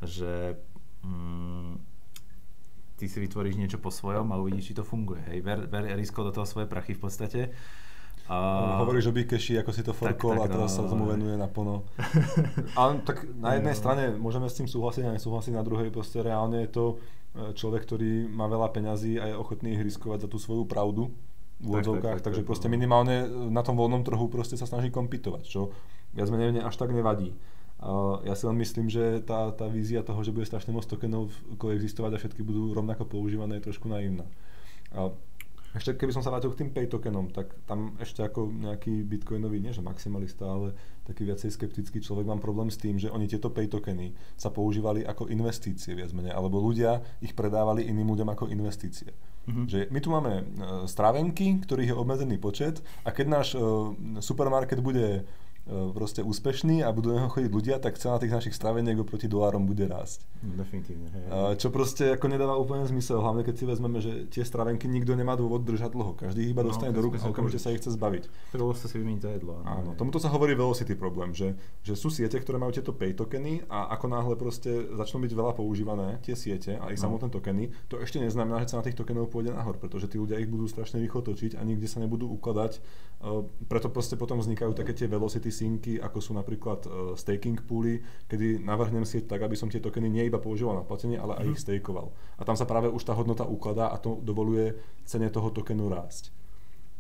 že 0.02 0.58
mm, 1.06 1.78
ty 2.98 3.06
si 3.06 3.18
vytvoríš 3.22 3.56
niečo 3.56 3.78
po 3.78 3.94
svojom 3.94 4.34
a 4.34 4.40
uvidíš, 4.40 4.74
či 4.74 4.78
to 4.78 4.84
funguje. 4.84 5.22
Hej, 5.30 5.38
ver, 5.46 5.70
ver 5.70 5.88
risko 5.94 6.26
do 6.26 6.34
toho 6.34 6.44
svoje 6.44 6.66
prachy 6.66 6.98
v 6.98 7.02
podstate. 7.06 7.40
A... 8.30 8.78
Hovoríš 8.78 9.10
o 9.10 9.12
Bikeši, 9.12 9.58
ako 9.58 9.70
si 9.74 9.82
to 9.82 9.90
forkol 9.90 10.38
a 10.38 10.46
teraz 10.46 10.70
no, 10.70 10.76
sa 10.78 10.82
tomu 10.86 11.10
venuje 11.10 11.34
naplno. 11.34 11.82
Ale 12.78 13.02
tak 13.02 13.26
na 13.34 13.58
jednej 13.58 13.74
no. 13.74 13.80
strane 13.82 14.04
môžeme 14.14 14.46
s 14.46 14.54
tým 14.54 14.70
súhlasiť 14.70 15.02
a 15.02 15.14
nesúhlasiť, 15.18 15.50
na 15.50 15.66
druhej 15.66 15.90
proste 15.90 16.22
reálne 16.22 16.62
je 16.62 16.70
to 16.70 16.84
e, 16.94 16.94
človek, 17.58 17.82
ktorý 17.82 18.30
má 18.30 18.46
veľa 18.46 18.70
peňazí 18.70 19.18
a 19.18 19.34
je 19.34 19.34
ochotný 19.34 19.74
ich 19.74 19.82
riskovať 19.82 20.24
za 20.24 20.28
tú 20.30 20.38
svoju 20.38 20.62
pravdu 20.62 21.10
v 21.58 21.74
úvodzovkách, 21.74 22.22
tak, 22.22 22.22
tak, 22.22 22.26
takže 22.30 22.42
tak, 22.46 22.48
proste 22.54 22.70
no. 22.70 22.78
minimálne 22.78 23.26
na 23.50 23.66
tom 23.66 23.74
voľnom 23.74 24.06
trhu 24.06 24.30
proste 24.30 24.54
sa 24.54 24.62
snaží 24.62 24.94
kompitovať, 24.94 25.42
čo 25.50 25.74
viac 26.14 26.30
menej 26.30 26.62
až 26.62 26.78
tak 26.78 26.94
nevadí. 26.94 27.34
Uh, 27.82 28.22
ja 28.28 28.38
si 28.38 28.46
len 28.46 28.60
myslím, 28.62 28.86
že 28.92 29.26
tá, 29.26 29.50
tá 29.56 29.66
vízia 29.66 30.06
toho, 30.06 30.22
že 30.22 30.30
bude 30.30 30.46
strašne 30.46 30.70
moc 30.70 30.86
tokenov 30.86 31.32
koexistovať 31.58 32.12
a 32.14 32.20
všetky 32.20 32.46
budú 32.46 32.76
rovnako 32.76 33.08
používané, 33.10 33.58
je 33.58 33.72
trošku 33.72 33.88
naivná. 33.88 34.28
Uh, 34.92 35.16
ešte 35.70 35.94
keby 35.94 36.10
som 36.10 36.22
sa 36.22 36.34
vrátil 36.34 36.50
k 36.50 36.66
tým 36.66 36.70
pay 36.74 36.90
tokenom, 36.90 37.30
tak 37.30 37.54
tam 37.62 37.94
ešte 38.02 38.26
ako 38.26 38.50
nejaký 38.50 39.06
bitcoinový, 39.06 39.62
nie 39.62 39.70
že 39.70 39.86
maximalista, 39.86 40.42
ale 40.50 40.74
taký 41.06 41.22
viacej 41.22 41.54
skeptický 41.54 42.02
človek 42.02 42.26
mám 42.26 42.42
problém 42.42 42.74
s 42.74 42.78
tým, 42.78 42.98
že 42.98 43.06
oni 43.06 43.30
tieto 43.30 43.54
pay 43.54 43.70
tokeny 43.70 44.10
sa 44.34 44.50
používali 44.50 45.06
ako 45.06 45.30
investície 45.30 45.94
viac 45.94 46.10
menej, 46.10 46.34
alebo 46.34 46.58
ľudia 46.58 46.98
ich 47.22 47.38
predávali 47.38 47.86
iným 47.86 48.10
ľuďom 48.10 48.28
ako 48.34 48.50
investície. 48.50 49.14
Mm-hmm. 49.46 49.66
Že 49.70 49.78
my 49.94 49.98
tu 50.02 50.08
máme 50.10 50.32
uh, 50.34 50.44
stravenky, 50.90 51.62
ktorých 51.62 51.94
je 51.94 51.98
obmedzený 51.98 52.36
počet 52.42 52.82
a 53.06 53.14
keď 53.14 53.26
náš 53.30 53.48
uh, 53.54 53.94
supermarket 54.18 54.82
bude 54.82 55.22
E, 55.22 55.49
proste 55.68 56.24
úspešný 56.24 56.82
a 56.82 56.90
budú 56.90 57.14
neho 57.14 57.30
chodiť 57.30 57.50
ľudia, 57.50 57.76
tak 57.78 58.00
cena 58.00 58.18
tých 58.18 58.32
našich 58.32 58.54
straveniek 58.56 58.98
oproti 58.98 59.30
dolárom 59.30 59.68
bude 59.68 59.86
rásť. 59.86 60.26
Definitívne. 60.42 61.06
Hej. 61.12 61.24
Čo 61.60 61.68
proste 61.70 62.16
ako 62.16 62.26
nedáva 62.26 62.58
úplne 62.58 62.88
zmysel, 62.88 63.22
hlavne 63.22 63.46
keď 63.46 63.54
si 63.54 63.64
vezmeme, 63.68 63.98
že 64.02 64.26
tie 64.32 64.42
stravenky 64.42 64.90
nikto 64.90 65.14
nemá 65.14 65.38
dôvod 65.38 65.62
držať 65.62 65.92
dlho. 65.94 66.16
Každý 66.16 66.48
ich 66.48 66.52
iba 66.56 66.64
no, 66.64 66.72
dostane 66.72 66.90
no, 66.90 66.98
do 66.98 67.04
rúk 67.06 67.20
a 67.20 67.28
okamžite 67.28 67.60
sa 67.60 67.70
ich 67.70 67.78
chce 67.78 67.94
zbaviť. 67.94 68.24
Treba 68.50 68.72
sa 68.74 68.88
si 68.88 68.96
vymeniť 68.98 69.20
za 69.20 69.30
jedlo. 69.36 69.62
Áno, 69.62 69.94
tomuto 69.94 70.18
sa 70.18 70.32
hovorí 70.32 70.56
velocity 70.56 70.96
problém, 70.96 71.36
že, 71.36 71.54
že 71.84 71.94
sú 71.94 72.08
siete, 72.08 72.40
ktoré 72.40 72.56
majú 72.56 72.72
tieto 72.72 72.96
pay 72.96 73.12
tokeny 73.12 73.62
a 73.68 73.92
ako 73.94 74.06
náhle 74.10 74.34
proste 74.34 74.90
začnú 74.96 75.22
byť 75.28 75.32
veľa 75.36 75.52
používané 75.54 76.18
tie 76.24 76.34
siete 76.34 76.80
a 76.80 76.88
ich 76.90 76.98
no. 76.98 77.12
samotné 77.12 77.28
tokeny, 77.28 77.70
to 77.92 78.00
ešte 78.00 78.18
neznamená, 78.18 78.64
že 78.64 78.74
cena 78.74 78.82
tých 78.82 78.96
tokenov 78.96 79.28
pôjde 79.28 79.52
nahor, 79.52 79.76
pretože 79.76 80.08
tí 80.08 80.16
ľudia 80.16 80.40
ich 80.40 80.48
budú 80.48 80.66
strašne 80.66 80.98
rýchlo 80.98 81.20
točiť 81.20 81.54
a 81.54 81.62
nikde 81.62 81.86
sa 81.86 82.00
nebudú 82.00 82.26
ukladať. 82.40 82.72
E, 82.74 82.80
preto 83.68 83.92
proste 83.92 84.16
potom 84.16 84.40
vznikajú 84.40 84.72
také 84.72 84.96
tie 84.96 85.06
velocity 85.06 85.49
synky, 85.50 85.98
ako 85.98 86.18
sú 86.18 86.32
napríklad 86.32 86.80
uh, 86.86 86.92
staking 87.18 87.62
pooly, 87.66 88.00
kedy 88.26 88.62
navrhnem 88.62 89.04
si 89.04 89.26
tak, 89.26 89.42
aby 89.42 89.58
som 89.58 89.68
tie 89.68 89.82
tokeny 89.82 90.08
nie 90.08 90.26
iba 90.26 90.38
používal 90.38 90.78
na 90.78 90.86
platenie, 90.86 91.18
ale 91.18 91.36
aj 91.38 91.46
mm. 91.46 91.52
ich 91.52 91.62
stakeoval. 91.62 92.10
A 92.38 92.42
tam 92.42 92.56
sa 92.56 92.64
práve 92.64 92.88
už 92.88 93.02
tá 93.02 93.12
hodnota 93.12 93.44
ukladá 93.44 93.90
a 93.92 93.98
to 93.98 94.22
dovoluje 94.22 94.78
cene 95.04 95.28
toho 95.28 95.50
tokenu 95.50 95.90
rásť. 95.90 96.32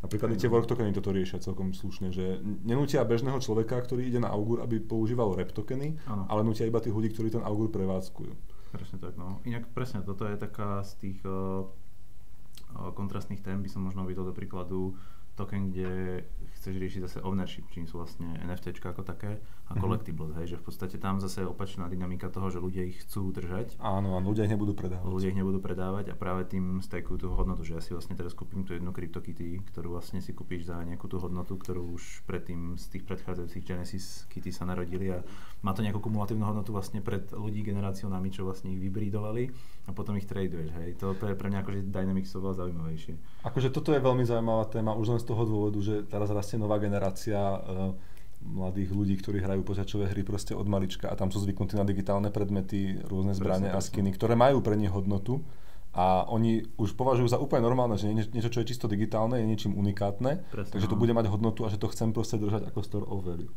Napríklad 0.00 0.32
mm. 0.32 0.40
tie 0.40 0.48
work 0.48 0.64
tokeny 0.64 0.90
toto 0.96 1.12
riešia 1.12 1.44
celkom 1.44 1.76
slušne, 1.76 2.08
že 2.10 2.40
nenútia 2.64 3.04
bežného 3.04 3.36
človeka, 3.38 3.76
ktorý 3.84 4.08
ide 4.08 4.20
na 4.20 4.32
Augur, 4.32 4.64
aby 4.64 4.80
používal 4.80 5.36
rep 5.36 5.52
tokeny, 5.52 6.00
ano. 6.08 6.24
ale 6.28 6.40
nutia 6.40 6.64
iba 6.64 6.80
tých 6.80 6.96
ľudí, 6.96 7.12
ktorí 7.12 7.28
ten 7.28 7.44
Augur 7.44 7.68
prevádzkujú. 7.68 8.32
Presne 8.72 8.96
tak, 9.02 9.18
no. 9.20 9.42
Inak 9.44 9.68
presne, 9.74 10.00
toto 10.00 10.24
je 10.24 10.38
taká 10.38 10.80
z 10.86 10.92
tých 11.04 11.18
uh, 11.26 11.66
kontrastných 12.94 13.42
tém, 13.42 13.60
by 13.60 13.68
som 13.68 13.84
možno 13.84 14.06
uvidel 14.06 14.24
do 14.24 14.32
príkladu 14.32 14.94
token, 15.34 15.74
kde 15.74 16.22
chceš 16.60 16.76
riešiť 16.76 17.00
zase 17.08 17.18
ownership, 17.24 17.64
čím 17.72 17.88
sú 17.88 18.04
vlastne 18.04 18.36
NFT 18.44 18.76
ako 18.84 19.00
také 19.00 19.40
a 19.40 19.72
mm-hmm. 19.72 19.80
collectibles, 19.80 20.36
hej, 20.36 20.46
že 20.52 20.56
v 20.60 20.64
podstate 20.68 20.96
tam 21.00 21.16
zase 21.16 21.40
je 21.40 21.48
opačná 21.48 21.88
dynamika 21.88 22.28
toho, 22.28 22.52
že 22.52 22.60
ľudia 22.60 22.84
ich 22.84 23.00
chcú 23.08 23.32
držať. 23.32 23.80
Áno, 23.80 24.14
a 24.14 24.20
ľudia 24.20 24.44
ich 24.44 24.52
nebudú 24.52 24.76
predávať. 24.76 25.08
Ľudia 25.08 25.32
ich 25.32 25.38
nebudú 25.40 25.58
predávať 25.64 26.12
a 26.12 26.14
práve 26.20 26.44
tým 26.44 26.84
stekujú 26.84 27.16
tú 27.16 27.28
hodnotu, 27.32 27.64
že 27.64 27.78
ja 27.78 27.80
si 27.80 27.96
vlastne 27.96 28.12
teraz 28.12 28.36
kúpim 28.36 28.68
tú 28.68 28.76
jednu 28.76 28.92
CryptoKitty, 28.92 29.64
ktorú 29.72 29.96
vlastne 29.96 30.20
si 30.20 30.36
kúpiš 30.36 30.68
za 30.68 30.76
nejakú 30.84 31.08
tú 31.08 31.16
hodnotu, 31.16 31.56
ktorú 31.56 31.96
už 31.96 32.28
predtým 32.28 32.76
z 32.76 32.84
tých 32.92 33.08
predchádzajúcich 33.08 33.64
Genesis 33.64 34.28
Kitty 34.28 34.52
sa 34.52 34.68
narodili 34.68 35.16
a 35.16 35.24
má 35.64 35.72
to 35.72 35.80
nejakú 35.80 36.04
kumulatívnu 36.04 36.44
hodnotu 36.44 36.76
vlastne 36.76 37.00
pred 37.00 37.30
ľudí 37.32 37.64
generáciou 37.64 38.12
nami, 38.12 38.28
čo 38.28 38.44
vlastne 38.44 38.68
ich 38.68 38.80
vybrídovali 38.80 39.48
a 39.88 39.96
potom 39.96 40.18
ich 40.20 40.28
traduješ, 40.28 40.76
hej. 40.76 40.98
To 41.00 41.16
je 41.16 41.36
pre 41.36 41.48
mňa 41.48 41.64
akože 41.64 41.78
Dynamics 41.88 42.36
zaujímavejšie. 42.36 43.44
Akože 43.48 43.72
toto 43.72 43.96
je 43.96 44.00
veľmi 44.02 44.24
zaujímavá 44.26 44.68
téma 44.68 44.92
už 44.96 45.16
len 45.16 45.20
z 45.20 45.26
toho 45.30 45.42
dôvodu, 45.46 45.78
že 45.80 46.04
teraz 46.04 46.28
rastie 46.50 46.58
nová 46.58 46.82
generácia 46.82 47.38
uh, 47.38 47.94
mladých 48.42 48.90
ľudí, 48.90 49.14
ktorí 49.22 49.38
hrajú 49.38 49.62
počítačové 49.62 50.10
hry 50.10 50.26
proste 50.26 50.50
od 50.50 50.66
malička 50.66 51.06
a 51.06 51.14
tam 51.14 51.30
sú 51.30 51.38
zvyknutí 51.46 51.78
na 51.78 51.86
digitálne 51.86 52.34
predmety, 52.34 52.98
rôzne 53.06 53.38
zbranie 53.38 53.70
a 53.70 53.78
skiny, 53.78 54.10
ktoré 54.18 54.34
majú 54.34 54.58
pre 54.58 54.74
nich 54.74 54.90
hodnotu 54.90 55.46
a 55.94 56.26
oni 56.26 56.66
už 56.74 56.98
považujú 56.98 57.30
za 57.30 57.38
úplne 57.38 57.62
normálne, 57.62 57.94
že 57.94 58.10
niečo, 58.10 58.50
čo 58.50 58.66
je 58.66 58.74
čisto 58.74 58.90
digitálne, 58.90 59.38
je 59.38 59.46
niečím 59.46 59.78
unikátne, 59.78 60.42
Presne, 60.50 60.72
takže 60.74 60.90
to 60.90 60.98
no. 60.98 61.02
bude 61.06 61.14
mať 61.14 61.30
hodnotu 61.30 61.62
a 61.62 61.70
že 61.70 61.78
to 61.78 61.86
chcem 61.94 62.10
proste 62.10 62.42
držať 62.42 62.66
ako 62.66 62.78
store 62.82 63.06
of 63.06 63.22
value. 63.22 63.52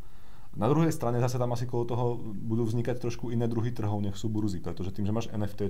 Na 0.54 0.70
druhej 0.70 0.94
strane 0.94 1.18
zase 1.18 1.34
tam 1.38 1.50
asi 1.50 1.66
kolo 1.66 1.84
toho 1.84 2.04
budú 2.22 2.62
vznikať 2.62 3.02
trošku 3.02 3.34
iné 3.34 3.50
druhy 3.50 3.74
trhov, 3.74 3.98
nech 3.98 4.14
sú 4.14 4.30
burzy, 4.30 4.62
pretože 4.62 4.94
tým, 4.94 5.06
že 5.06 5.12
máš 5.14 5.26
NFT, 5.34 5.66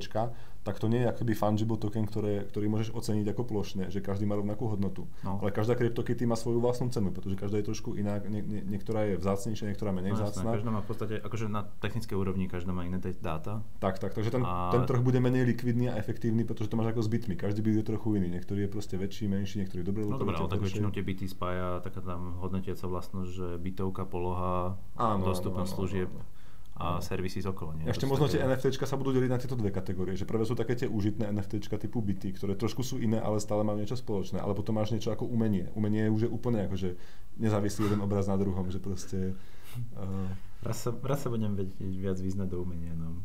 tak 0.64 0.76
to 0.76 0.86
nie 0.92 1.04
je 1.04 1.08
akoby 1.08 1.32
fungible 1.32 1.80
token, 1.80 2.04
ktoré, 2.04 2.44
ktorý 2.48 2.66
môžeš 2.68 2.92
oceniť 2.92 3.26
ako 3.32 3.42
plošne, 3.48 3.88
že 3.88 4.04
každý 4.04 4.28
má 4.28 4.36
rovnakú 4.36 4.68
hodnotu. 4.68 5.08
No. 5.24 5.40
Ale 5.40 5.52
každá 5.52 5.76
CryptoKitty 5.76 6.28
má 6.28 6.36
svoju 6.36 6.60
vlastnú 6.60 6.92
cenu, 6.92 7.12
pretože 7.12 7.36
každá 7.36 7.60
je 7.60 7.66
trošku 7.72 7.96
iná, 7.96 8.20
nie, 8.28 8.44
nie, 8.44 8.60
niektorá 8.60 9.08
je 9.08 9.20
vzácnejšia, 9.20 9.72
niektorá 9.72 9.92
menej 9.92 10.12
no, 10.12 10.20
vzácna. 10.20 10.56
Každá 10.60 10.70
má 10.72 10.80
v 10.84 10.88
podstate, 10.88 11.14
akože 11.20 11.46
na 11.48 11.64
technickej 11.80 12.16
úrovni 12.16 12.48
každá 12.48 12.76
má 12.76 12.84
iné 12.84 13.00
dáta. 13.20 13.64
Tak, 13.80 14.00
tak, 14.00 14.12
takže 14.12 14.32
ten, 14.32 14.44
a... 14.44 14.68
ten 14.72 14.84
trh 14.84 15.00
bude 15.00 15.20
menej 15.20 15.48
likvidný 15.48 15.88
a 15.92 15.96
efektívny, 15.96 16.44
pretože 16.44 16.68
to 16.68 16.76
máš 16.76 16.92
ako 16.92 17.00
s 17.04 17.08
bytmi. 17.08 17.34
Každý 17.36 17.60
byt 17.64 17.76
je 17.80 17.84
trochu 17.84 18.20
iný, 18.20 18.28
niektorý 18.32 18.68
je 18.68 18.70
proste 18.72 18.94
väčší, 19.00 19.28
menší, 19.28 19.64
niektorý 19.64 19.80
dobre. 19.80 20.04
No 20.04 20.20
dobré, 20.20 20.36
ale 20.36 20.48
tak 20.48 20.60
väčšinou 20.60 20.92
tie 20.92 21.04
byty 21.04 21.24
spája 21.28 21.80
taká 21.80 22.04
tam 22.04 22.36
hodnotiaca 22.40 22.84
vlastnosť, 22.84 23.30
že 23.30 23.48
bytovka, 23.60 24.04
poloha, 24.08 24.73
áno, 24.98 25.22
dostupnosť 25.24 25.30
dostupnosť 25.30 25.70
služieb 25.74 26.10
a 26.74 26.98
servisy 26.98 27.38
z 27.38 27.46
okolo. 27.46 27.70
Nie? 27.78 27.86
Ešte 27.86 28.02
možno 28.02 28.26
tie 28.26 28.42
NFT 28.42 28.82
sa 28.82 28.98
budú 28.98 29.14
deliť 29.14 29.30
na 29.30 29.38
tieto 29.38 29.54
dve 29.54 29.70
kategórie, 29.70 30.18
že 30.18 30.26
prvé 30.26 30.42
sú 30.42 30.58
také 30.58 30.74
tie 30.74 30.90
užitné 30.90 31.30
NFT 31.30 31.70
typu 31.70 32.02
byty, 32.02 32.34
ktoré 32.34 32.58
trošku 32.58 32.82
sú 32.82 32.98
iné, 32.98 33.22
ale 33.22 33.38
stále 33.38 33.62
majú 33.62 33.78
niečo 33.78 33.94
spoločné, 33.94 34.42
ale 34.42 34.58
potom 34.58 34.74
máš 34.74 34.90
niečo 34.90 35.14
ako 35.14 35.30
umenie. 35.30 35.70
Umenie 35.78 36.10
je 36.10 36.10
už 36.10 36.22
je 36.26 36.30
úplne 36.34 36.66
ako, 36.66 36.74
že 36.74 36.98
nezávislý 37.38 37.86
jeden 37.86 38.02
obraz 38.02 38.26
na 38.26 38.34
druhom, 38.34 38.66
že 38.74 38.82
proste... 38.82 39.38
Uh... 39.94 40.26
Raz, 40.66 40.82
sa, 40.82 40.90
raz 40.90 41.22
sa 41.22 41.30
budem 41.30 41.54
vedieť 41.54 41.94
viac 41.94 42.18
vyznať 42.18 42.50
do 42.50 42.66
umenia, 42.66 42.90
no. 42.98 43.22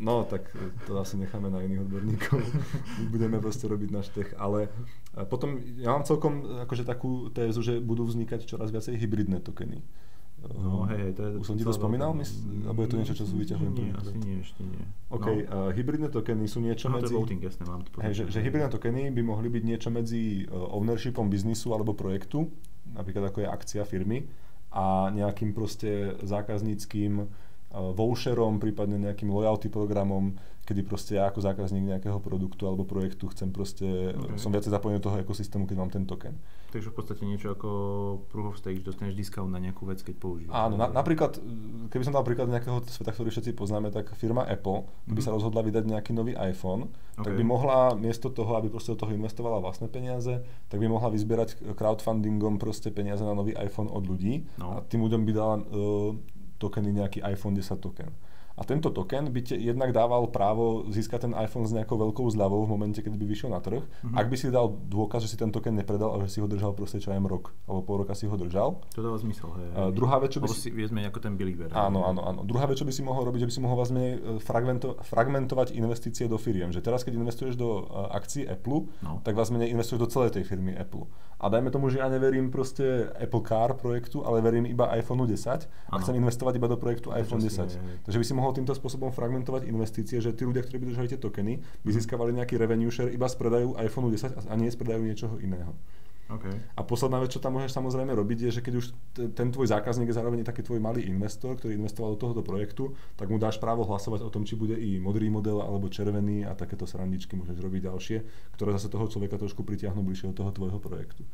No, 0.00 0.24
tak 0.24 0.48
to 0.88 0.96
asi 0.96 1.20
necháme 1.20 1.52
na 1.52 1.60
iných 1.60 1.84
odborníkov. 1.84 2.40
Budeme 3.12 3.36
proste 3.36 3.68
robiť 3.68 3.88
náš 3.92 4.08
tech. 4.08 4.32
Ale 4.40 4.72
potom 5.28 5.60
ja 5.76 5.92
mám 5.92 6.08
celkom 6.08 6.64
akože 6.64 6.88
takú 6.88 7.28
tézu, 7.28 7.60
že 7.60 7.84
budú 7.84 8.08
vznikať 8.08 8.48
čoraz 8.48 8.72
viacej 8.72 8.96
hybridné 8.96 9.44
tokeny. 9.44 9.84
No 10.40 10.88
hej, 10.88 11.12
to 11.12 11.20
je... 11.20 11.30
Už 11.40 11.46
som 11.46 11.56
ti 11.56 11.64
to 11.68 11.72
spomínal, 11.76 12.16
mysl, 12.16 12.64
alebo 12.64 12.80
je 12.84 12.88
to 12.88 12.96
niečo, 12.96 13.14
čo 13.16 13.24
vyťahujem? 13.28 13.72
Nie, 13.76 13.92
asi 13.92 14.16
nie, 14.16 14.36
ešte 14.40 14.64
nie. 14.64 14.84
OK, 15.12 15.26
no. 15.28 15.36
uh, 15.36 15.70
hybridné 15.76 16.08
tokeny 16.08 16.48
sú 16.48 16.64
niečo 16.64 16.88
no, 16.88 16.96
medzi... 16.96 17.12
to 17.12 17.16
je 17.16 17.20
voting, 17.20 17.40
jasne, 17.44 17.64
mám 17.68 17.84
to 17.84 18.00
hej, 18.00 18.14
že, 18.16 18.22
že 18.32 18.38
hybridné 18.40 18.72
tokeny 18.72 19.12
by 19.12 19.20
mohli 19.20 19.52
byť 19.52 19.62
niečo 19.68 19.88
medzi 19.92 20.48
uh, 20.48 20.76
ownershipom 20.76 21.28
biznisu 21.28 21.76
alebo 21.76 21.92
projektu, 21.92 22.48
napríklad 22.96 23.28
ako 23.28 23.44
je 23.44 23.48
akcia 23.52 23.82
firmy, 23.84 24.24
a 24.70 25.10
nejakým 25.10 25.50
proste 25.50 26.14
zákazníckým 26.22 27.26
voucherom, 27.70 28.58
prípadne 28.58 28.98
nejakým 28.98 29.30
loyalty 29.30 29.70
programom, 29.70 30.34
kedy 30.70 30.86
proste 30.86 31.18
ja 31.18 31.26
ako 31.26 31.42
zákazník 31.42 31.82
nejakého 31.82 32.22
produktu 32.22 32.62
alebo 32.70 32.86
projektu 32.86 33.26
chcem 33.34 33.50
proste, 33.50 34.14
okay. 34.14 34.38
som 34.38 34.54
viacej 34.54 34.70
zapojený 34.70 35.02
do 35.02 35.10
toho 35.10 35.18
ekosystému, 35.18 35.66
keď 35.66 35.76
mám 35.78 35.90
ten 35.90 36.06
token. 36.06 36.38
Takže 36.70 36.94
v 36.94 36.94
podstate 36.94 37.22
niečo 37.26 37.50
ako 37.50 37.68
proof 38.30 38.54
of 38.54 38.56
stake, 38.58 38.78
že 38.78 38.86
dostaneš 38.86 39.18
discount 39.18 39.50
na 39.50 39.58
nejakú 39.58 39.82
vec, 39.90 39.98
keď 39.98 40.14
používaš. 40.22 40.54
Áno, 40.54 40.78
na, 40.78 40.86
napríklad, 40.86 41.42
keby 41.90 42.02
som 42.06 42.14
dal 42.14 42.22
príklad 42.22 42.46
nejakého 42.46 42.86
sveta, 42.86 43.10
ktorý 43.10 43.34
všetci 43.34 43.58
poznáme, 43.58 43.90
tak 43.90 44.14
firma 44.14 44.46
Apple, 44.46 44.86
keby 45.10 45.18
mm-hmm. 45.18 45.26
sa 45.26 45.34
rozhodla 45.34 45.66
vydať 45.66 45.84
nejaký 45.90 46.14
nový 46.14 46.38
iPhone, 46.38 46.86
okay. 47.18 47.26
tak 47.26 47.32
by 47.34 47.42
mohla 47.42 47.98
miesto 47.98 48.30
toho, 48.30 48.54
aby 48.54 48.70
proste 48.70 48.94
do 48.94 49.02
toho 49.02 49.10
investovala 49.10 49.58
vlastné 49.58 49.90
peniaze, 49.90 50.38
tak 50.70 50.78
by 50.78 50.86
mohla 50.86 51.10
vyzbierať 51.10 51.74
crowdfundingom 51.74 52.62
proste 52.62 52.94
peniaze 52.94 53.26
na 53.26 53.34
nový 53.34 53.58
iPhone 53.58 53.90
od 53.90 54.06
ľudí 54.06 54.46
no. 54.62 54.78
a 54.78 54.86
tým 54.86 55.02
ľuďom 55.02 55.26
by 55.26 55.32
dala 55.34 55.54
uh, 55.58 56.14
tokeny 56.60 56.92
nejaký 56.92 57.24
iPhone 57.24 57.56
10 57.56 57.80
token. 57.80 58.12
A 58.60 58.62
tento 58.68 58.92
token 58.92 59.32
by 59.32 59.40
ti 59.40 59.56
jednak 59.56 59.88
dával 59.96 60.28
právo 60.28 60.84
získať 60.92 61.24
ten 61.24 61.32
iPhone 61.32 61.64
s 61.64 61.72
nejakou 61.72 61.96
veľkou 61.96 62.28
zľavou 62.28 62.68
v 62.68 62.70
momente, 62.76 63.00
keď 63.00 63.16
by 63.16 63.24
vyšiel 63.24 63.48
na 63.48 63.64
trh. 63.64 63.80
Mm-hmm. 63.80 64.16
Ak 64.20 64.26
by 64.28 64.36
si 64.36 64.52
dal 64.52 64.68
dôkaz, 64.68 65.24
že 65.24 65.32
si 65.32 65.36
ten 65.40 65.48
token 65.48 65.80
nepredal 65.80 66.12
a 66.12 66.20
že 66.28 66.36
si 66.36 66.38
ho 66.44 66.48
držal 66.50 66.76
proste 66.76 67.00
čo 67.00 67.08
aj 67.08 67.24
rok, 67.24 67.56
alebo 67.64 67.80
pol 67.80 67.96
roka 68.04 68.12
si 68.12 68.28
ho 68.28 68.36
držal. 68.36 68.76
To 68.92 69.00
dáva 69.00 69.16
zmysel, 69.16 69.48
hej. 69.56 69.68
Uh, 69.72 69.88
druhá 69.94 70.20
vec, 70.20 70.36
čo 70.36 70.44
by 70.44 70.52
si... 70.52 70.68
viesme 70.68 71.00
ako 71.08 71.18
ten 71.24 71.40
believer. 71.40 71.72
Áno, 71.72 72.04
áno, 72.04 72.20
áno. 72.20 72.40
Druhá 72.44 72.68
vec, 72.68 72.76
čo 72.76 72.84
by 72.84 72.92
si 72.92 73.00
mohol 73.00 73.24
robiť, 73.32 73.46
že 73.46 73.48
by 73.48 73.54
si 73.56 73.62
mohol 73.64 73.76
vlastne 73.80 74.04
e, 74.20 74.36
fragmento, 74.42 75.00
fragmentovať 75.08 75.72
investície 75.72 76.28
do 76.28 76.36
firiem. 76.36 76.68
Že 76.68 76.84
teraz, 76.84 77.00
keď 77.06 77.16
investuješ 77.16 77.56
do 77.56 77.88
uh, 77.88 78.12
akcií 78.12 78.44
Apple, 78.44 78.92
no. 79.00 79.24
tak 79.24 79.38
vlastne 79.38 79.62
investuješ 79.62 80.00
do 80.04 80.08
celej 80.10 80.36
tej 80.36 80.44
firmy 80.44 80.76
Apple. 80.76 81.08
A 81.40 81.48
dajme 81.48 81.72
tomu, 81.72 81.88
že 81.88 82.04
ja 82.04 82.08
neverím 82.12 82.52
proste 82.52 83.08
Apple 83.16 83.40
Car 83.40 83.72
projektu, 83.72 84.20
ale 84.20 84.44
verím 84.44 84.68
iba 84.68 84.92
iPhone 84.92 85.24
10 85.24 85.48
a 85.48 85.56
ano. 85.96 86.04
chcem 86.04 86.20
investovať 86.20 86.49
iba 86.52 86.68
do 86.68 86.76
projektu 86.76 87.08
iPhone 87.16 87.40
10. 87.40 87.72
Je. 87.72 87.80
Takže 88.04 88.18
by 88.20 88.26
si 88.26 88.34
mohol 88.36 88.50
mohol 88.50 88.58
týmto 88.58 88.74
spôsobom 88.74 89.14
fragmentovať 89.14 89.70
investície, 89.70 90.18
že 90.18 90.34
tí 90.34 90.42
ľudia, 90.42 90.66
ktorí 90.66 90.82
by 90.82 90.86
držali 90.90 91.08
tie 91.14 91.20
tokeny, 91.22 91.62
by 91.86 91.90
získavali 91.94 92.34
nejaký 92.34 92.58
revenue 92.58 92.90
share 92.90 93.14
iba 93.14 93.30
z 93.30 93.38
predajú 93.38 93.78
iPhone 93.78 94.10
10 94.10 94.50
a 94.50 94.54
nie 94.58 94.66
z 94.66 94.74
predajú 94.74 95.06
niečoho 95.06 95.38
iného. 95.38 95.70
Okay. 96.30 96.54
A 96.78 96.86
posledná 96.86 97.18
vec, 97.18 97.34
čo 97.34 97.42
tam 97.42 97.58
môžeš 97.58 97.74
samozrejme 97.74 98.14
robiť, 98.14 98.38
je, 98.46 98.50
že 98.58 98.60
keď 98.62 98.74
už 98.78 98.86
t- 99.10 99.30
ten 99.34 99.50
tvoj 99.50 99.66
zákazník 99.66 100.14
je 100.14 100.14
zároveň 100.14 100.46
taký 100.46 100.62
tvoj 100.62 100.78
malý 100.78 101.02
investor, 101.10 101.58
ktorý 101.58 101.74
investoval 101.74 102.14
do 102.14 102.22
tohoto 102.22 102.42
projektu, 102.46 102.94
tak 103.18 103.34
mu 103.34 103.38
dáš 103.42 103.58
právo 103.58 103.82
hlasovať 103.82 104.22
o 104.22 104.30
tom, 104.30 104.46
či 104.46 104.54
bude 104.54 104.78
i 104.78 105.02
modrý 105.02 105.26
model 105.26 105.58
alebo 105.58 105.90
červený 105.90 106.46
a 106.46 106.54
takéto 106.54 106.86
srandičky 106.86 107.34
môžeš 107.34 107.58
robiť 107.58 107.82
ďalšie, 107.90 108.18
ktoré 108.54 108.70
zase 108.78 108.86
toho 108.86 109.10
človeka 109.10 109.42
trošku 109.42 109.66
pritiahnu 109.66 110.06
bližšie 110.06 110.30
od 110.30 110.38
toho 110.38 110.54
tvojho 110.54 110.78
projektu. 110.78 111.26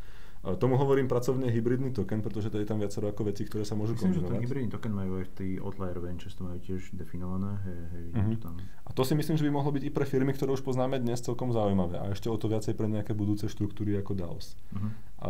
Tomu 0.55 0.79
hovorím 0.79 1.11
pracovne 1.11 1.51
hybridný 1.51 1.91
token, 1.91 2.23
pretože 2.23 2.47
to 2.49 2.57
je 2.57 2.65
tam 2.65 2.79
viacero 2.79 3.11
ako 3.11 3.27
veci, 3.27 3.43
ktoré 3.43 3.67
sa 3.67 3.75
môžu 3.75 3.99
Myslím, 3.99 4.15
kombinovať. 4.15 4.31
že 4.31 4.37
ten 4.37 4.45
hybridný 4.47 4.71
token 4.71 4.93
majú 4.95 5.13
aj 5.19 5.27
tí 5.35 5.49
Outlier 5.59 5.99
Ventures, 5.99 6.35
to 6.35 6.47
majú 6.47 6.59
tiež 6.61 6.95
definované. 6.95 7.59
Hej, 7.61 7.79
hej, 7.91 8.05
Mhm. 8.15 8.31
to 8.31 8.39
tam. 8.41 8.55
A 8.63 8.91
to 8.95 9.03
si 9.03 9.13
myslím, 9.13 9.35
že 9.35 9.43
by 9.43 9.51
mohlo 9.51 9.75
byť 9.75 9.83
i 9.83 9.91
pre 9.91 10.05
firmy, 10.05 10.31
ktoré 10.31 10.55
už 10.55 10.63
poznáme 10.63 10.97
dnes 10.97 11.19
celkom 11.19 11.51
zaujímavé. 11.51 11.99
A 11.99 12.15
ešte 12.15 12.31
o 12.31 12.37
to 12.37 12.47
viacej 12.47 12.73
pre 12.73 12.87
nejaké 12.87 13.11
budúce 13.11 13.43
štruktúry 13.45 13.99
ako 13.99 14.15
DAOs. 14.15 14.55
Mhm. 14.71 14.89
A, 15.19 15.27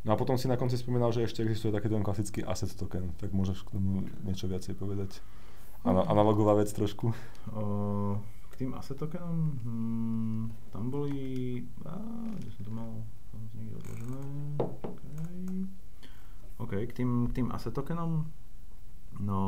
no 0.00 0.08
a 0.08 0.16
potom 0.16 0.40
si 0.40 0.48
na 0.48 0.56
konci 0.56 0.80
spomínal, 0.80 1.12
že 1.12 1.22
ešte 1.22 1.44
existuje 1.44 1.68
taký 1.68 1.92
ten 1.92 2.00
klasický 2.00 2.40
asset 2.40 2.72
token. 2.72 3.12
Tak 3.20 3.30
môžeš 3.30 3.60
k 3.62 3.76
tomu 3.76 4.08
niečo 4.22 4.48
viacej 4.48 4.72
povedať. 4.74 5.20
Ana, 5.82 6.06
analogová 6.06 6.54
vec 6.54 6.70
trošku. 6.70 7.10
O, 7.52 8.16
k 8.48 8.54
tým 8.56 8.72
asset 8.72 8.96
tokenom, 8.96 9.58
hmm, 9.60 10.42
tam 10.70 10.88
boli, 10.88 11.20
á, 11.82 11.98
kde 12.38 12.48
som 12.48 12.62
to 12.62 12.70
mal, 12.70 13.02
to 13.48 13.54
niekde 13.58 13.76
odložené. 13.78 14.20
OK, 16.62 16.72
k 16.86 16.92
tým, 16.92 17.10
k 17.30 17.42
tým 17.42 17.48
asset 17.50 17.74
tokenom, 17.74 18.30
no 19.18 19.40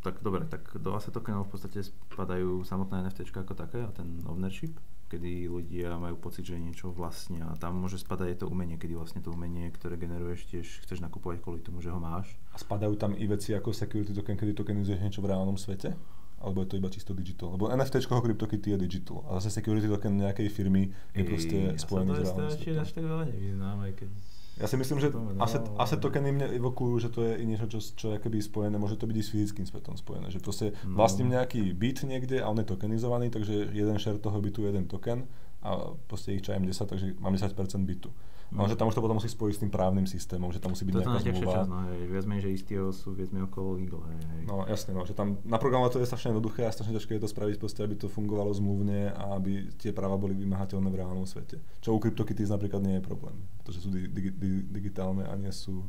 tak 0.00 0.24
dobre, 0.24 0.48
tak 0.48 0.64
do 0.80 0.96
asset 0.96 1.12
tokenov 1.12 1.48
v 1.48 1.52
podstate 1.52 1.84
spadajú 1.84 2.64
samotné 2.64 3.04
NFT 3.04 3.28
ako 3.36 3.52
také 3.52 3.84
a 3.84 3.92
ten 3.92 4.24
ownership, 4.24 4.80
kedy 5.12 5.52
ľudia 5.52 6.00
majú 6.00 6.16
pocit, 6.16 6.48
že 6.48 6.56
niečo 6.56 6.88
vlastnia 6.88 7.44
a 7.44 7.58
tam 7.60 7.76
môže 7.76 8.00
spadať 8.00 8.32
aj 8.32 8.38
to 8.40 8.46
umenie, 8.48 8.80
kedy 8.80 8.96
vlastne 8.96 9.20
to 9.20 9.28
umenie, 9.28 9.68
ktoré 9.68 10.00
generuješ, 10.00 10.48
tiež 10.48 10.66
chceš 10.88 11.04
nakupovať 11.04 11.44
kvôli 11.44 11.60
tomu, 11.60 11.84
že 11.84 11.92
ho 11.92 12.00
máš. 12.00 12.32
A 12.54 12.56
spadajú 12.56 12.96
tam 12.96 13.12
i 13.12 13.28
veci 13.28 13.52
ako 13.52 13.76
security 13.76 14.16
token, 14.16 14.40
kedy 14.40 14.56
tokenizuješ 14.56 15.04
niečo 15.04 15.20
v 15.20 15.36
reálnom 15.36 15.60
svete? 15.60 15.92
Alebo 16.40 16.64
je 16.64 16.68
to 16.68 16.76
iba 16.76 16.88
čisto 16.88 17.12
digital? 17.12 17.52
Lebo 17.52 17.68
NFT 17.68 18.00
CryptoKitty 18.00 18.72
je 18.72 18.78
digital. 18.78 19.20
A 19.28 19.36
zase 19.36 19.52
security 19.54 19.84
token 19.86 20.16
nejakej 20.16 20.48
firmy 20.48 20.82
je 21.12 21.22
proste 21.22 21.56
Ej, 21.70 21.84
spojený 21.84 22.10
s 22.10 22.16
Ja 22.16 22.24
reálnym 22.24 22.48
sa 22.48 22.56
svetom. 22.56 22.80
až 22.80 22.90
tak 22.90 23.04
veľa 23.04 23.24
nevyznám, 23.28 23.78
aj 23.80 23.92
keď 23.94 24.08
Ja 24.56 24.66
si 24.66 24.76
myslím, 24.76 24.98
že 24.98 25.08
asset, 25.38 25.64
asset 25.76 26.00
tokeny 26.00 26.28
mne 26.30 26.52
evokujú, 26.52 26.94
že 26.98 27.08
to 27.08 27.20
je 27.22 27.32
i 27.38 27.44
niečo, 27.44 27.64
čo, 27.66 27.78
čo 27.80 28.06
je 28.12 28.18
keby 28.18 28.40
spojené, 28.40 28.76
môže 28.76 28.96
to 28.96 29.04
byť 29.04 29.16
i 29.16 29.22
s 29.22 29.30
fyzickým 29.30 29.64
svetom 29.64 29.96
spojené, 29.96 30.28
že 30.28 30.36
proste 30.36 30.76
No. 30.84 30.96
vlastním 30.96 31.28
nejaký 31.30 31.72
byt 31.72 32.04
niekde 32.04 32.40
a 32.40 32.46
on 32.46 32.56
je 32.56 32.66
tokenizovaný, 32.66 33.28
takže 33.28 33.72
jeden 33.72 33.96
share 33.96 34.16
toho 34.16 34.36
bytu 34.36 34.60
je 34.60 34.68
jeden 34.68 34.84
token 34.84 35.24
a 35.60 35.76
proste 36.04 36.32
ich 36.32 36.42
čajem 36.42 36.60
10, 36.62 36.76
takže 36.84 37.16
mám 37.16 37.32
10% 37.32 37.56
bytu. 37.84 38.12
No, 38.50 38.66
že 38.66 38.74
tam 38.74 38.90
už 38.90 38.98
to 38.98 39.02
potom 39.02 39.22
musí 39.22 39.30
spojiť 39.30 39.54
s 39.54 39.60
tým 39.62 39.70
právnym 39.70 40.10
systémom, 40.10 40.50
že 40.50 40.58
tam 40.58 40.74
musí 40.74 40.82
byť 40.82 40.94
to 40.94 41.00
je 41.00 41.06
to 41.06 41.12
nejaká 41.14 41.32
zmluva. 41.38 41.54
časť, 41.54 41.68
no 41.70 41.78
hej, 41.86 42.00
viac 42.10 42.24
menej, 42.26 42.42
že 42.42 42.50
istý 42.50 42.72
sú 42.90 43.08
viac 43.14 43.30
menej 43.30 43.46
okolo 43.46 43.68
legal, 43.78 44.02
hej, 44.10 44.18
hej. 44.26 44.42
No 44.50 44.66
jasne, 44.66 44.90
no, 44.90 45.06
že 45.06 45.14
tam 45.14 45.38
naprogramovať 45.46 45.90
to 45.94 45.98
je 46.02 46.10
strašne 46.10 46.28
jednoduché 46.34 46.66
a 46.66 46.74
strašne 46.74 46.98
ťažké 46.98 47.12
je 47.14 47.22
to 47.22 47.30
spraviť 47.30 47.56
proste, 47.62 47.80
aby 47.86 47.94
to 47.94 48.10
fungovalo 48.10 48.50
zmluvne 48.50 49.14
a 49.14 49.38
aby 49.38 49.70
tie 49.78 49.94
práva 49.94 50.18
boli 50.18 50.34
vymahateľné 50.34 50.90
v 50.90 50.98
reálnom 50.98 51.30
svete. 51.30 51.62
Čo 51.78 51.94
u 51.94 52.02
CryptoKitties 52.02 52.50
napríklad 52.50 52.82
nie 52.82 52.98
je 52.98 53.06
problém, 53.06 53.38
pretože 53.62 53.86
sú 53.86 53.88
di- 53.94 54.10
digi- 54.10 54.34
di- 54.34 54.66
digitálne 54.66 55.30
a 55.30 55.34
nie 55.38 55.54
sú... 55.54 55.86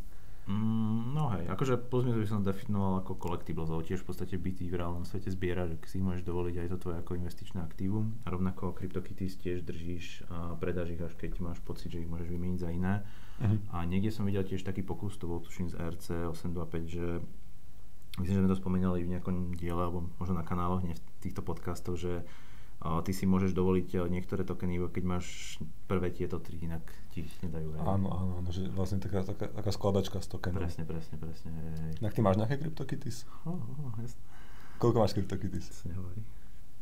Mm, 0.50 1.14
no 1.14 1.30
hej, 1.38 1.46
akože 1.54 1.78
plus 1.78 2.02
by 2.10 2.26
som 2.26 2.42
definoval 2.42 3.06
ako 3.06 3.22
collectibles, 3.22 3.70
lebo 3.70 3.86
tiež 3.86 4.02
v 4.02 4.08
podstate 4.10 4.36
byty 4.42 4.66
v 4.74 4.82
reálnom 4.82 5.06
svete 5.06 5.30
zbiera, 5.30 5.70
že 5.70 5.78
si 5.86 6.02
môžeš 6.02 6.26
dovoliť 6.26 6.56
aj 6.66 6.68
to 6.74 6.78
tvoje 6.82 6.98
ako 6.98 7.12
investičné 7.22 7.62
aktívum. 7.62 8.18
A 8.26 8.34
rovnako 8.34 8.74
CryptoKitties 8.74 9.38
tiež 9.38 9.62
držíš 9.62 10.26
a 10.34 10.58
predáš 10.58 10.98
ich 10.98 11.02
až 11.02 11.14
keď 11.14 11.38
máš 11.46 11.62
pocit, 11.62 11.94
že 11.94 12.02
ich 12.02 12.10
môžeš 12.10 12.30
vymeniť 12.34 12.58
za 12.58 12.70
iné. 12.74 13.06
Mhm. 13.38 13.58
A 13.70 13.86
niekde 13.86 14.10
som 14.10 14.26
videl 14.26 14.42
tiež 14.42 14.66
taký 14.66 14.82
pokus, 14.82 15.18
to 15.22 15.30
bol 15.30 15.46
tuším 15.46 15.70
z 15.70 15.78
RC 15.78 16.06
825, 16.34 16.90
že 16.90 17.06
myslím, 18.18 18.34
že 18.36 18.42
sme 18.42 18.52
to 18.52 18.60
spomínali 18.60 19.06
v 19.06 19.14
nejakom 19.14 19.54
diele, 19.54 19.78
alebo 19.78 20.10
možno 20.18 20.42
na 20.42 20.46
kanáloch, 20.46 20.82
nie 20.82 20.98
v 20.98 21.02
týchto 21.22 21.46
podcastoch, 21.46 22.02
že 22.02 22.26
ty 22.82 23.12
si 23.14 23.30
môžeš 23.30 23.54
dovoliť 23.54 23.88
a, 24.02 24.10
niektoré 24.10 24.42
tokeny, 24.42 24.82
keď 24.90 25.04
máš 25.06 25.58
prvé 25.86 26.10
tieto 26.10 26.42
tri, 26.42 26.58
inak 26.66 26.82
ti 27.14 27.30
ich 27.30 27.36
nedajú. 27.46 27.78
hej. 27.78 27.82
Áno, 27.86 28.10
áno, 28.10 28.32
áno, 28.42 28.50
že 28.50 28.66
vlastne 28.74 28.98
taká, 28.98 29.22
taká, 29.22 29.54
taká 29.54 29.72
skladačka 29.72 30.18
z 30.18 30.28
tokenov. 30.34 30.66
Presne, 30.66 30.84
presne, 30.90 31.16
presne. 31.22 31.50
hej. 31.54 32.02
Inak 32.02 32.14
ty 32.18 32.22
máš 32.26 32.42
nejaké 32.42 32.58
CryptoKitties? 32.58 33.30
Oh, 33.46 33.54
oh, 33.54 33.94
jasne. 34.02 34.22
Koľko 34.82 34.98
máš 34.98 35.14
CryptoKitties? 35.14 35.70
To 35.70 35.94
nehovorí. 35.94 36.22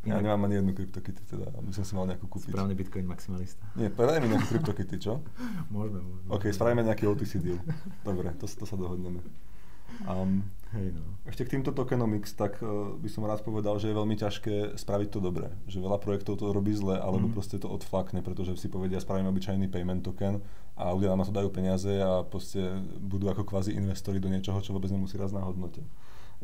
Ja 0.07 0.15
nemám 0.23 0.47
ani 0.47 0.63
jednu 0.63 0.71
CryptoKitty, 0.71 1.23
teda 1.27 1.51
by 1.59 1.71
som 1.75 1.83
si 1.83 1.91
mal 1.91 2.07
nejakú 2.07 2.31
kúpiť. 2.31 2.55
Správny 2.55 2.71
Bitcoin 2.71 3.03
maximalista. 3.03 3.59
Nie, 3.75 3.91
predaj 3.91 4.23
mi 4.23 4.31
nejakú 4.31 4.55
CryptoKitty, 4.55 4.95
čo? 4.95 5.19
Môžeme, 5.75 5.99
môžeme. 5.99 6.29
OK, 6.31 6.47
spravíme 6.55 6.87
nejaký 6.87 7.03
OTC 7.11 7.43
deal. 7.43 7.59
Dobre, 8.07 8.31
to, 8.39 8.47
to 8.47 8.63
sa 8.63 8.79
dohodneme. 8.79 9.19
Um, 10.07 10.43
Hej 10.69 10.93
no. 10.93 11.01
ešte 11.25 11.49
k 11.49 11.57
týmto 11.57 11.73
tokenomics, 11.73 12.37
tak 12.37 12.61
uh, 12.61 12.93
by 12.93 13.09
som 13.09 13.25
rád 13.25 13.41
povedal, 13.41 13.81
že 13.81 13.89
je 13.89 13.97
veľmi 13.97 14.13
ťažké 14.13 14.77
spraviť 14.77 15.09
to 15.09 15.19
dobre. 15.19 15.49
Že 15.65 15.81
veľa 15.81 15.97
projektov 15.97 16.37
to 16.37 16.53
robí 16.53 16.77
zle, 16.77 16.93
alebo 16.93 17.25
Mhm. 17.25 17.33
proste 17.33 17.57
to 17.57 17.65
odflakne, 17.65 18.21
pretože 18.21 18.53
si 18.61 18.69
povedia, 18.69 19.01
spravíme 19.01 19.25
obyčajný 19.33 19.65
payment 19.65 20.05
token 20.05 20.45
a 20.77 20.93
ľudia 20.93 21.17
na 21.17 21.25
to 21.25 21.33
dajú 21.33 21.49
peniaze 21.49 21.89
a 21.89 22.21
proste 22.21 22.61
budú 23.01 23.33
ako 23.33 23.49
kvázi 23.49 23.73
investori 23.73 24.21
do 24.21 24.29
niečoho, 24.29 24.61
čo 24.61 24.77
vôbec 24.77 24.93
nemusí 24.93 25.17
raz 25.17 25.33
na 25.33 25.41
hodnote. 25.41 25.81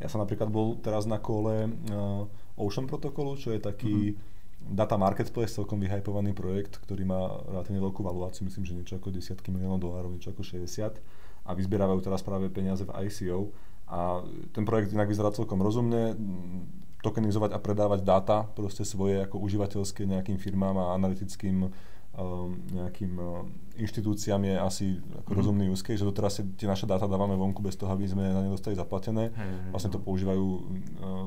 Ja 0.01 0.09
som 0.09 0.19
napríklad 0.19 0.49
bol 0.49 0.75
teraz 0.81 1.05
na 1.05 1.21
kole 1.21 1.69
uh, 1.69 2.25
Ocean 2.57 2.89
protokolu, 2.89 3.37
čo 3.37 3.53
je 3.53 3.61
taký 3.61 4.17
data 4.65 4.97
marketplace, 4.97 5.53
celkom 5.53 5.77
vyhypovaný 5.77 6.33
projekt, 6.33 6.81
ktorý 6.81 7.05
má 7.05 7.45
relatívne 7.45 7.77
veľkú 7.77 8.01
valuáciu, 8.01 8.41
myslím, 8.49 8.65
že 8.65 8.73
niečo 8.73 8.95
ako 8.97 9.13
desiatky 9.13 9.53
miliónov 9.53 9.77
dolárov, 9.85 10.17
niečo 10.17 10.33
ako 10.33 10.41
60 10.41 10.97
a 11.45 11.53
vyzbierávajú 11.53 12.01
teraz 12.01 12.25
práve 12.25 12.49
peniaze 12.49 12.81
v 12.83 12.93
ICO 13.05 13.53
a 13.85 14.25
ten 14.49 14.65
projekt 14.65 14.91
inak 14.91 15.05
vyzerá 15.05 15.29
celkom 15.29 15.61
rozumne, 15.61 16.17
mm, 16.17 16.61
tokenizovať 17.05 17.53
a 17.53 17.61
predávať 17.61 18.01
dáta 18.01 18.49
proste 18.57 18.81
svoje 18.81 19.21
ako 19.21 19.37
užívateľské 19.37 20.09
nejakým 20.09 20.41
firmám 20.41 20.73
a 20.73 20.97
analytickým 20.97 21.69
um, 22.17 22.55
nejakým 22.71 23.13
um, 23.19 23.51
inštitúciám 23.75 24.41
je 24.47 24.55
asi 24.55 24.85
ako 25.19 25.29
Mhm. 25.29 25.37
rozumný 25.37 25.63
use 25.69 25.83
case, 25.83 25.99
že 25.99 26.07
doteraz 26.07 26.39
si 26.39 26.41
tie 26.55 26.65
naše 26.65 26.87
dáta 26.87 27.05
dávame 27.05 27.35
vonku 27.35 27.59
bez 27.61 27.75
toho, 27.75 27.91
aby 27.91 28.07
sme 28.07 28.23
na 28.31 28.39
ne 28.41 28.49
dostali 28.49 28.73
zaplatené. 28.73 29.35
Hej, 29.35 29.75
Vlastne 29.75 29.91
to 29.91 29.99
no. 29.99 30.05
používajú 30.07 30.45
uh, 30.47 30.61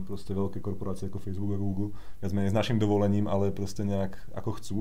proste 0.09 0.33
veľké 0.33 0.59
korporácie 0.59 1.13
ako 1.13 1.21
Facebook 1.21 1.53
a 1.55 1.61
Google, 1.61 1.93
viac 2.19 2.33
menej 2.33 2.51
s 2.51 2.57
našim 2.57 2.81
dovolením, 2.81 3.29
ale 3.29 3.53
proste 3.53 3.85
nejak 3.85 4.17
ako 4.35 4.51
chcú. 4.59 4.79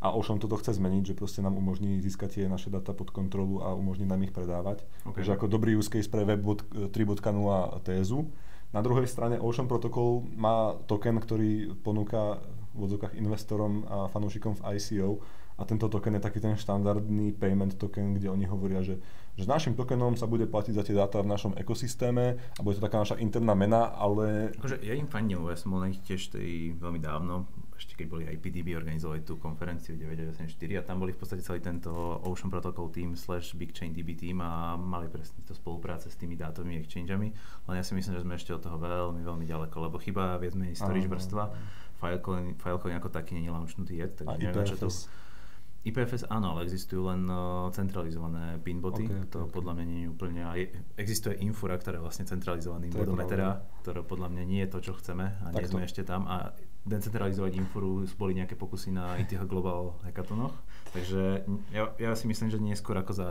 A 0.00 0.16
Ocean 0.16 0.40
toto 0.40 0.56
chce 0.56 0.80
zmeniť, 0.80 1.12
že 1.12 1.18
proste 1.18 1.44
nám 1.44 1.60
umožní 1.60 2.00
získať 2.00 2.40
tie 2.40 2.44
naše 2.48 2.72
data 2.72 2.96
pod 2.96 3.12
kontrolu 3.12 3.60
a 3.60 3.76
umožní 3.76 4.08
nám 4.08 4.24
ich 4.24 4.32
predávať. 4.32 4.80
OK. 5.04 5.20
Takže 5.20 5.36
ako 5.36 5.46
dobrý 5.52 5.76
use 5.76 5.92
case 5.92 6.08
pre 6.08 6.24
Web 6.24 6.40
3.0 6.40 7.20
tézu. 7.84 8.32
Na 8.72 8.80
druhej 8.80 9.04
strane 9.04 9.36
Ocean 9.36 9.68
Protocol 9.68 10.24
má 10.32 10.72
token, 10.88 11.20
ktorý 11.20 11.76
ponúka 11.84 12.40
v 12.72 12.86
odzokách 12.86 13.18
investorom 13.18 13.84
a 13.90 14.06
fanúšikom 14.08 14.56
v 14.56 14.78
ICO 14.78 15.20
a 15.60 15.68
tento 15.68 15.92
token 15.92 16.16
je 16.16 16.24
taký 16.24 16.40
ten 16.40 16.56
štandardný 16.56 17.36
payment 17.36 17.76
token, 17.76 18.16
kde 18.16 18.32
oni 18.32 18.48
hovoria, 18.48 18.80
že, 18.80 18.96
že 19.38 19.46
našim 19.46 19.78
tokenom 19.78 20.18
sa 20.18 20.26
bude 20.26 20.44
platiť 20.48 20.74
za 20.74 20.82
tie 20.82 20.94
dáta 20.96 21.22
v 21.22 21.30
našom 21.30 21.52
ekosystéme 21.56 22.36
a 22.36 22.60
bude 22.60 22.76
to 22.76 22.84
taká 22.84 23.02
naša 23.02 23.16
interná 23.22 23.54
mena, 23.54 23.92
ale 23.94 24.54
Akože 24.58 24.82
ja 24.82 24.94
im 24.94 25.06
fandím, 25.06 25.46
ja 25.46 25.58
som 25.58 25.72
bol 25.74 25.80
na 25.82 25.90
nich 25.90 26.02
tiež 26.02 26.34
tej 26.34 26.74
veľmi 26.76 27.00
dávno, 27.00 27.46
ešte 27.80 27.96
keď 27.96 28.06
boli 28.12 28.28
IPDB, 28.28 28.76
organizovali 28.76 29.24
tú 29.24 29.40
konferenciu 29.40 29.96
984 29.96 30.52
a 30.76 30.82
tam 30.84 31.00
boli 31.00 31.16
v 31.16 31.18
podstate 31.24 31.40
celý 31.40 31.64
tento 31.64 31.88
Ocean 32.28 32.52
Protocol 32.52 32.92
team 32.92 33.16
slash 33.16 33.56
Big 33.56 33.72
Chain 33.72 33.96
DB 33.96 34.12
team 34.12 34.44
a 34.44 34.76
mali 34.76 35.08
presne 35.08 35.40
to 35.48 35.56
spolupráce 35.56 36.12
s 36.12 36.16
tými 36.20 36.36
dátovými 36.36 36.76
exchangeami, 36.76 37.32
len 37.66 37.74
ja 37.74 37.84
si 37.86 37.96
myslím, 37.96 38.20
že 38.20 38.24
sme 38.26 38.36
ešte 38.36 38.52
od 38.52 38.60
toho 38.60 38.76
veľmi, 38.76 39.24
veľmi 39.24 39.46
ďaleko, 39.48 39.76
lebo 39.88 39.96
chyba 39.96 40.36
viac 40.36 40.52
menej 40.52 40.76
storage 40.76 41.08
vrstva. 41.08 41.48
Filecoin, 42.00 42.56
Filecoin 42.56 42.96
ako 42.96 43.08
taký 43.12 43.36
nie 43.36 43.48
je 43.48 43.52
launchnutý 43.52 43.94
a 44.00 44.08
takže 44.08 44.36
neviem, 44.40 44.64
čo 44.68 44.76
to... 44.76 44.88
IPFS. 45.80 46.28
Áno, 46.28 46.52
ale 46.52 46.68
existujú 46.68 47.08
len 47.08 47.24
uh, 47.24 47.72
centralizované 47.72 48.60
pinboty, 48.60 49.08
Ok, 49.08 49.16
ok, 49.16 49.32
to 49.32 49.38
ok. 49.48 49.52
podľa 49.52 49.72
mňa 49.80 49.84
nie 49.88 50.00
je 50.04 50.08
úplne, 50.12 50.40
a 50.44 50.52
je, 50.52 50.68
existuje 51.00 51.40
Infura, 51.40 51.80
ktorá 51.80 51.96
je 51.96 52.04
vlastne 52.04 52.28
To 52.92 53.00
bodom 53.00 53.16
pravda. 53.16 53.24
Ethera, 53.24 53.50
ktoré 53.80 54.00
podľa 54.04 54.28
mňa 54.28 54.42
nie 54.44 54.60
je 54.60 54.68
to, 54.68 54.78
čo 54.84 54.92
chceme 55.00 55.24
a 55.24 55.46
nie 55.48 55.64
Takto. 55.64 55.72
sme 55.72 55.80
ešte 55.88 56.04
tam 56.04 56.28
a 56.28 56.52
decentralizovať 56.84 57.56
Infuru 57.56 58.04
boli 58.20 58.36
nejaké 58.36 58.60
pokusy 58.60 58.92
na 58.92 59.16
ETH 59.16 59.32
Global 59.48 59.96
Hackathonoch, 60.04 60.52
takže 60.92 61.48
ja, 61.72 61.96
ja 61.96 62.12
si 62.12 62.28
myslím, 62.28 62.52
že 62.52 62.60
nie 62.60 62.76
je 62.76 62.80
skôr 62.80 63.00
ako 63.00 63.12
za 63.16 63.28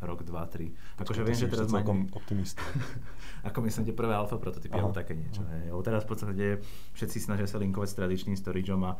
rok, 0.00 0.22
dva, 0.22 0.46
tri. 0.46 0.70
Akože 0.94 1.20
To 1.20 1.26
viem, 1.26 1.34
že 1.34 1.50
teraz 1.50 1.68
má, 1.74 1.82
celkom 1.82 2.06
optimista. 2.14 2.62
ako 3.48 3.58
myslím, 3.66 3.82
tie 3.90 3.96
prvé 3.96 4.14
alfa 4.14 4.38
prototypy 4.38 4.78
alebo 4.78 4.94
také 4.94 5.18
niečo. 5.18 5.42
Hej. 5.42 5.74
Lebo 5.74 5.82
teraz 5.82 6.06
v 6.06 6.08
podstate 6.14 6.46
všetci 6.94 7.18
snažia 7.18 7.50
sa 7.50 7.58
linkovať 7.58 7.88
s 7.90 7.96
tradičným 7.98 8.36
storageom 8.38 8.78
a 8.86 8.94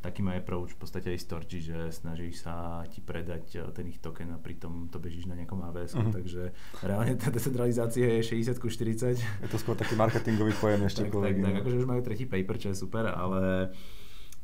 taký 0.00 0.24
má 0.24 0.34
approach 0.34 0.72
v 0.72 0.80
podstate 0.80 1.12
aj 1.12 1.20
Storgy, 1.20 1.60
že 1.60 1.92
snažíš 1.92 2.42
sa 2.44 2.84
ti 2.88 3.04
predať 3.04 3.44
eh, 3.56 3.68
ten 3.70 3.86
ich 3.92 4.00
token 4.00 4.32
a 4.34 4.38
pritom 4.40 4.88
to 4.88 4.96
bežíš 4.96 5.28
na 5.28 5.36
nejakom 5.36 5.60
AWS, 5.60 5.92
uh-huh. 5.94 6.08
Mhm. 6.08 6.12
takže 6.12 6.42
reálne 6.80 7.14
tá 7.20 7.28
decentralizácia 7.28 8.08
je 8.18 8.40
60 8.40 8.56
ku 8.56 8.72
40. 8.72 9.20
Je 9.20 9.48
to 9.48 9.58
skôr 9.60 9.76
taký 9.76 9.94
marketingový 9.94 10.56
pojem 10.56 10.80
ešte 10.88 11.06
tak, 11.12 11.12
tak, 11.12 11.36
tak, 11.38 11.54
akože 11.62 11.76
už 11.84 11.86
majú 11.86 12.00
tretí 12.00 12.24
paper, 12.24 12.56
čo 12.56 12.72
je 12.72 12.76
super, 12.80 13.12
ale 13.12 13.70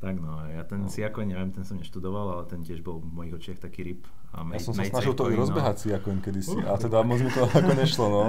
tak 0.06 0.22
no, 0.22 0.38
ja 0.46 0.62
ten 0.62 0.86
no. 0.86 0.88
ako 0.88 1.18
neviem, 1.26 1.50
ten 1.50 1.66
som 1.66 1.74
neštudoval, 1.74 2.38
ale 2.38 2.44
ten 2.46 2.62
tiež 2.62 2.78
bol 2.86 3.02
v 3.02 3.10
mojich 3.10 3.34
očiach 3.34 3.58
taký 3.58 3.82
ryb. 3.82 4.06
A 4.30 4.46
ja 4.54 4.62
som 4.62 4.70
sa 4.70 4.86
snažil 4.86 5.18
to 5.18 5.26
i 5.26 5.34
rozbehať 5.34 5.90
no. 5.90 5.98
ako 5.98 6.06
kedysi, 6.22 6.58
uh, 6.62 6.70
a 6.70 6.78
teda 6.78 7.02
moc 7.02 7.18
mi 7.18 7.30
to 7.34 7.42
ako 7.42 7.72
nešlo, 7.74 8.06
no. 8.06 8.22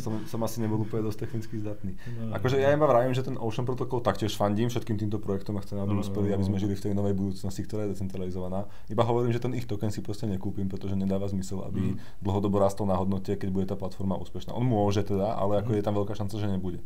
Som, 0.00 0.24
som 0.24 0.40
asi 0.40 0.64
nebol 0.64 0.80
úplne 0.80 1.04
dosť 1.04 1.28
technicky 1.28 1.60
zdatný. 1.60 2.00
No, 2.16 2.32
akože 2.32 2.56
ja 2.56 2.72
iba 2.72 2.88
vravím, 2.88 3.12
že 3.12 3.20
ten 3.20 3.36
Ocean 3.36 3.68
Protocol 3.68 4.00
taktiež 4.00 4.40
fandím 4.40 4.72
všetkým 4.72 4.96
týmto 4.96 5.20
projektom 5.20 5.58
a 5.58 5.64
chcem, 5.66 5.76
aby 5.76 5.92
no, 5.92 6.00
uspeli, 6.00 6.32
no, 6.32 6.40
aby 6.40 6.44
sme 6.48 6.56
žili 6.56 6.72
v 6.78 6.82
tej 6.88 6.92
novej 6.96 7.12
budúcnosti, 7.12 7.60
ktorá 7.68 7.84
je 7.84 7.92
decentralizovaná. 7.92 8.64
Iba 8.88 9.04
hovorím, 9.04 9.36
že 9.36 9.42
ten 9.44 9.52
ich 9.52 9.68
token 9.68 9.92
si 9.92 10.00
proste 10.00 10.24
nekúpim, 10.24 10.70
pretože 10.70 10.96
nedáva 10.96 11.28
zmysel, 11.28 11.60
aby 11.68 11.92
mm. 11.92 12.24
dlhodobo 12.24 12.56
rastol 12.56 12.88
na 12.88 12.96
hodnote, 12.96 13.36
keď 13.36 13.48
bude 13.52 13.66
tá 13.68 13.76
platforma 13.76 14.16
úspešná. 14.16 14.56
On 14.56 14.64
môže 14.64 15.04
teda, 15.04 15.36
ale 15.36 15.60
ako 15.60 15.74
mm. 15.74 15.76
je 15.76 15.84
tam 15.84 15.94
veľká 15.98 16.14
šanca, 16.16 16.34
že 16.40 16.48
nebude. 16.48 16.80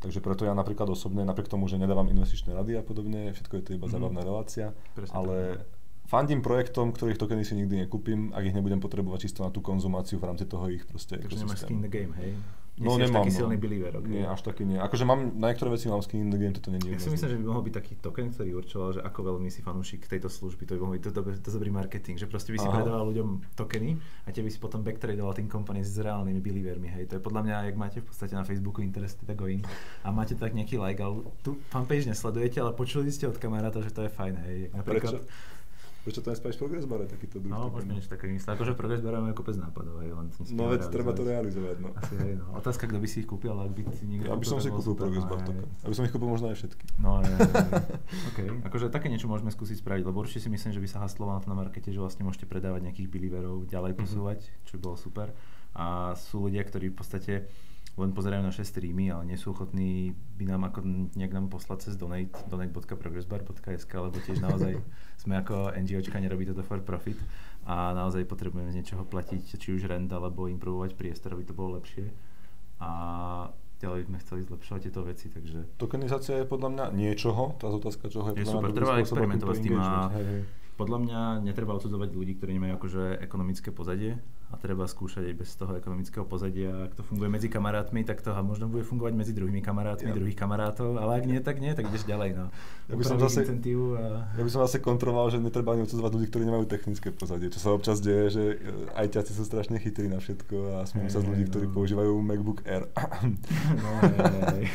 Takže 0.00 0.24
preto 0.24 0.48
ja 0.48 0.56
napríklad 0.56 0.88
osobne, 0.88 1.28
napriek 1.28 1.52
tomu, 1.52 1.68
že 1.68 1.76
nedávam 1.76 2.08
investičné 2.08 2.56
rady 2.56 2.80
a 2.80 2.82
podobne, 2.82 3.36
všetko 3.36 3.54
je 3.60 3.64
to 3.68 3.70
iba 3.76 3.84
mm. 3.84 3.92
zábavná 3.92 4.20
relácia, 4.24 4.72
Presne 4.96 5.12
ale 5.12 5.36
tak. 5.60 5.68
fandím 6.08 6.40
projektom, 6.40 6.96
ktorých 6.96 7.20
tokeny 7.20 7.44
si 7.44 7.52
nikdy 7.52 7.84
nekúpim, 7.84 8.32
ak 8.32 8.48
ich 8.48 8.56
nebudem 8.56 8.80
potrebovať 8.80 9.28
čisto 9.28 9.44
na 9.44 9.52
tú 9.52 9.60
konzumáciu 9.60 10.16
v 10.16 10.32
rámci 10.32 10.48
toho 10.48 10.72
ich 10.72 10.88
proste 10.88 11.20
Takže 11.20 11.44
nemáš 11.44 11.68
skin 11.68 11.84
the 11.84 11.92
game, 11.92 12.16
hej? 12.16 12.32
No 12.80 12.96
nemám. 12.96 13.22
taký 13.22 13.32
no. 13.36 13.38
silný 13.44 13.56
believer, 13.60 13.92
okay. 13.92 14.08
Nie, 14.08 14.24
až 14.24 14.40
taký 14.40 14.64
nie. 14.64 14.80
Akože 14.80 15.04
mám, 15.04 15.36
na 15.36 15.52
niektoré 15.52 15.68
veci 15.76 15.92
mám 15.92 16.00
skin 16.00 16.24
in 16.24 16.32
the 16.32 16.40
game, 16.40 16.56
toto 16.56 16.72
nie 16.72 16.80
je. 16.80 16.96
Ja 16.96 17.00
si 17.04 17.12
myslím, 17.12 17.28
že 17.28 17.36
by 17.36 17.44
mohol 17.44 17.62
byť 17.68 17.74
taký 17.76 17.92
token, 18.00 18.32
ktorý 18.32 18.50
určoval, 18.56 18.88
že 18.96 19.00
ako 19.04 19.20
veľmi 19.20 19.48
si 19.52 19.60
fanúšik 19.60 20.08
tejto 20.08 20.32
služby, 20.32 20.64
to 20.64 20.80
by 20.80 20.80
mohol 20.80 20.94
byť 20.96 21.02
to, 21.04 21.10
to, 21.12 21.20
to, 21.44 21.50
dobrý 21.52 21.68
marketing, 21.68 22.16
že 22.16 22.24
proste 22.24 22.56
by 22.56 22.58
si 22.58 22.64
Aha. 22.64 22.80
predával 22.80 23.04
ľuďom 23.12 23.28
tokeny 23.52 24.00
a 24.24 24.28
tie 24.32 24.40
by 24.40 24.48
si 24.48 24.56
potom 24.56 24.80
backtradoval 24.80 25.36
tým 25.36 25.52
company 25.52 25.84
s 25.84 26.00
reálnymi 26.00 26.40
believermi, 26.40 26.88
hej. 26.88 27.04
To 27.12 27.20
je 27.20 27.22
podľa 27.22 27.42
mňa, 27.44 27.54
jak 27.68 27.76
máte 27.76 27.98
v 28.00 28.06
podstate 28.08 28.32
na 28.32 28.48
Facebooku 28.48 28.80
interested 28.80 29.28
going 29.36 29.60
a 30.00 30.08
máte 30.08 30.32
tak 30.32 30.56
nejaký 30.56 30.80
like, 30.80 31.04
ale 31.04 31.20
tu 31.44 31.60
fanpage 31.68 32.08
nesledujete, 32.08 32.64
ale 32.64 32.72
počuli 32.72 33.12
ste 33.12 33.28
od 33.28 33.36
kamaráta, 33.36 33.84
že 33.84 33.92
to 33.92 34.08
je 34.08 34.10
fajn, 34.10 34.34
hej. 34.48 34.58
Napríklad, 34.72 35.20
Prečo? 35.20 35.58
Prečo 36.00 36.24
to 36.24 36.32
nespravíš 36.32 36.56
Progress 36.56 36.88
Bare, 36.88 37.04
takýto 37.04 37.44
druh? 37.44 37.52
No, 37.52 37.68
možno 37.68 37.92
niečo 37.92 38.08
také 38.08 38.24
myslím. 38.32 38.56
Akože 38.56 38.72
Progress 38.72 39.04
Bare 39.04 39.20
majú 39.20 39.36
kopec 39.36 39.60
nápadov, 39.60 40.00
hej, 40.00 40.16
len 40.16 40.32
No 40.56 40.72
veď 40.72 40.88
treba 40.88 41.12
to 41.12 41.28
realizovať, 41.28 41.76
no. 41.84 41.92
Asi 41.92 42.16
hej, 42.16 42.40
no. 42.40 42.56
Otázka, 42.56 42.88
kto 42.88 42.96
by 42.96 43.08
si 43.08 43.20
ich 43.20 43.28
kúpil, 43.28 43.52
ak 43.52 43.68
by 43.76 43.82
si 43.92 44.08
niekto 44.08 44.32
Ja 44.32 44.40
by 44.40 44.46
som 44.48 44.64
si 44.64 44.72
kúpil 44.72 44.96
Progress 44.96 45.28
Bar, 45.28 45.44
no, 45.44 45.68
Aby 45.84 45.94
som 45.94 46.04
ich 46.08 46.12
kúpil 46.16 46.32
možno 46.32 46.48
aj 46.48 46.56
všetky. 46.56 46.84
No, 47.04 47.20
hej, 47.20 47.28
hej. 47.36 47.44
OK, 48.32 48.38
akože 48.72 48.88
také 48.88 49.12
niečo 49.12 49.28
môžeme 49.28 49.52
skúsiť 49.52 49.84
spraviť, 49.84 50.08
lebo 50.08 50.24
určite 50.24 50.40
si 50.40 50.48
myslím, 50.48 50.72
že 50.72 50.80
by 50.80 50.88
sa 50.88 50.98
haslovalo 51.04 51.36
na 51.36 51.40
to 51.44 51.48
na 51.52 51.56
markete, 51.60 51.92
že 51.92 52.00
vlastne 52.00 52.24
môžete 52.24 52.48
predávať 52.48 52.88
nejakých 52.88 53.08
believerov 53.12 53.68
ďalej 53.68 53.92
mhm. 53.92 53.98
posúvať, 54.00 54.40
mm-hmm. 54.40 54.64
čo 54.64 54.72
by 54.76 54.80
bolo 54.80 54.96
super. 54.96 55.28
A 55.76 56.16
sú 56.16 56.48
ľudia, 56.48 56.64
ktorí 56.64 56.90
v 56.90 56.96
podstate 56.96 57.34
len 57.98 58.14
pozerajú 58.14 58.42
naše 58.46 58.62
streamy, 58.62 59.10
ale 59.10 59.26
nie 59.26 59.38
sú 59.38 59.50
ochotní 59.50 60.14
by 60.38 60.44
nám 60.46 60.62
ako 60.70 60.78
nejak 61.18 61.34
nám 61.34 61.50
poslať 61.50 61.90
cez 61.90 61.94
donate, 61.98 62.32
donate.progressbar.sk, 62.46 63.92
lebo 63.92 64.16
tiež 64.22 64.38
naozaj 64.38 64.78
sme 65.22 65.34
ako 65.42 65.74
NGOčka, 65.74 66.22
nerobí 66.22 66.46
toto 66.46 66.62
for 66.62 66.78
profit. 66.80 67.18
A 67.66 67.92
naozaj 67.92 68.24
potrebujeme 68.24 68.72
z 68.72 68.80
niečoho 68.80 69.04
platiť, 69.04 69.58
či 69.58 69.68
už 69.76 69.90
rent, 69.90 70.08
alebo 70.08 70.48
improvovať 70.48 70.96
priestor, 70.96 71.36
aby 71.36 71.44
to 71.44 71.52
bolo 71.52 71.76
lepšie. 71.76 72.08
A 72.80 72.90
ďalej 73.84 74.08
sme 74.08 74.16
chceli 74.24 74.40
zlepšovať 74.48 74.80
tieto 74.88 75.00
veci, 75.04 75.26
takže... 75.28 75.58
Tokenizácia 75.76 76.40
je 76.40 76.46
podľa 76.48 76.68
mňa 76.72 76.84
niečoho, 76.96 77.56
tá 77.60 77.68
otázka 77.68 78.08
čoho 78.08 78.32
je, 78.32 78.44
je 78.44 78.48
super, 78.48 78.72
treba 78.72 78.96
experimentovať 79.00 79.56
s 79.56 79.60
tým 79.60 79.76
a 79.76 80.08
hej, 80.16 80.24
hej 80.24 80.42
podľa 80.80 80.98
mňa 81.04 81.20
netreba 81.44 81.76
odsudzovať 81.76 82.08
ľudí, 82.16 82.40
ktorí 82.40 82.56
nemajú 82.56 82.72
akože 82.80 83.02
ekonomické 83.20 83.68
pozadie 83.68 84.16
a 84.50 84.58
treba 84.58 84.82
skúšať 84.88 85.30
aj 85.30 85.34
bez 85.38 85.50
toho 85.54 85.78
ekonomického 85.78 86.26
pozadia. 86.26 86.90
Ak 86.90 86.98
to 86.98 87.06
funguje 87.06 87.30
medzi 87.30 87.46
kamarátmi, 87.46 88.02
tak 88.02 88.18
to 88.18 88.34
možno 88.42 88.66
bude 88.66 88.82
fungovať 88.82 89.12
medzi 89.14 89.32
druhými 89.36 89.62
kamarátmi, 89.62 90.10
ja. 90.10 90.16
druhých 90.16 90.34
kamarátov, 90.34 90.98
ale 90.98 91.22
ak 91.22 91.24
nie, 91.28 91.38
tak 91.38 91.62
nie, 91.62 91.70
tak 91.70 91.86
ideš 91.86 92.02
ďalej. 92.02 92.34
No. 92.34 92.44
Ja 92.90 92.94
by, 92.98 93.04
som 93.06 93.22
zase, 93.22 93.46
a... 93.46 94.04
ja 94.34 94.42
by 94.42 94.50
som 94.50 94.66
zase 94.66 94.82
kontroloval, 94.82 95.30
že 95.30 95.38
netreba 95.38 95.78
ani 95.78 95.86
odsudzovať 95.86 96.10
ľudí, 96.18 96.26
ktorí 96.34 96.42
nemajú 96.50 96.66
technické 96.66 97.14
pozadie. 97.14 97.46
Čo 97.46 97.60
sa 97.62 97.68
občas 97.70 98.02
deje, 98.02 98.24
že 98.34 98.42
aj 98.98 99.06
ťaci 99.20 99.30
sú 99.38 99.46
strašne 99.46 99.78
chytrí 99.78 100.10
na 100.10 100.18
všetko 100.18 100.82
a 100.82 100.88
smiem 100.88 101.06
sa 101.06 101.22
z 101.22 101.30
ľudí, 101.30 101.46
no. 101.46 101.50
ktorí 101.54 101.66
používajú 101.70 102.12
MacBook 102.18 102.66
Air. 102.66 102.90
no, 103.86 103.90
hej, 104.58 104.66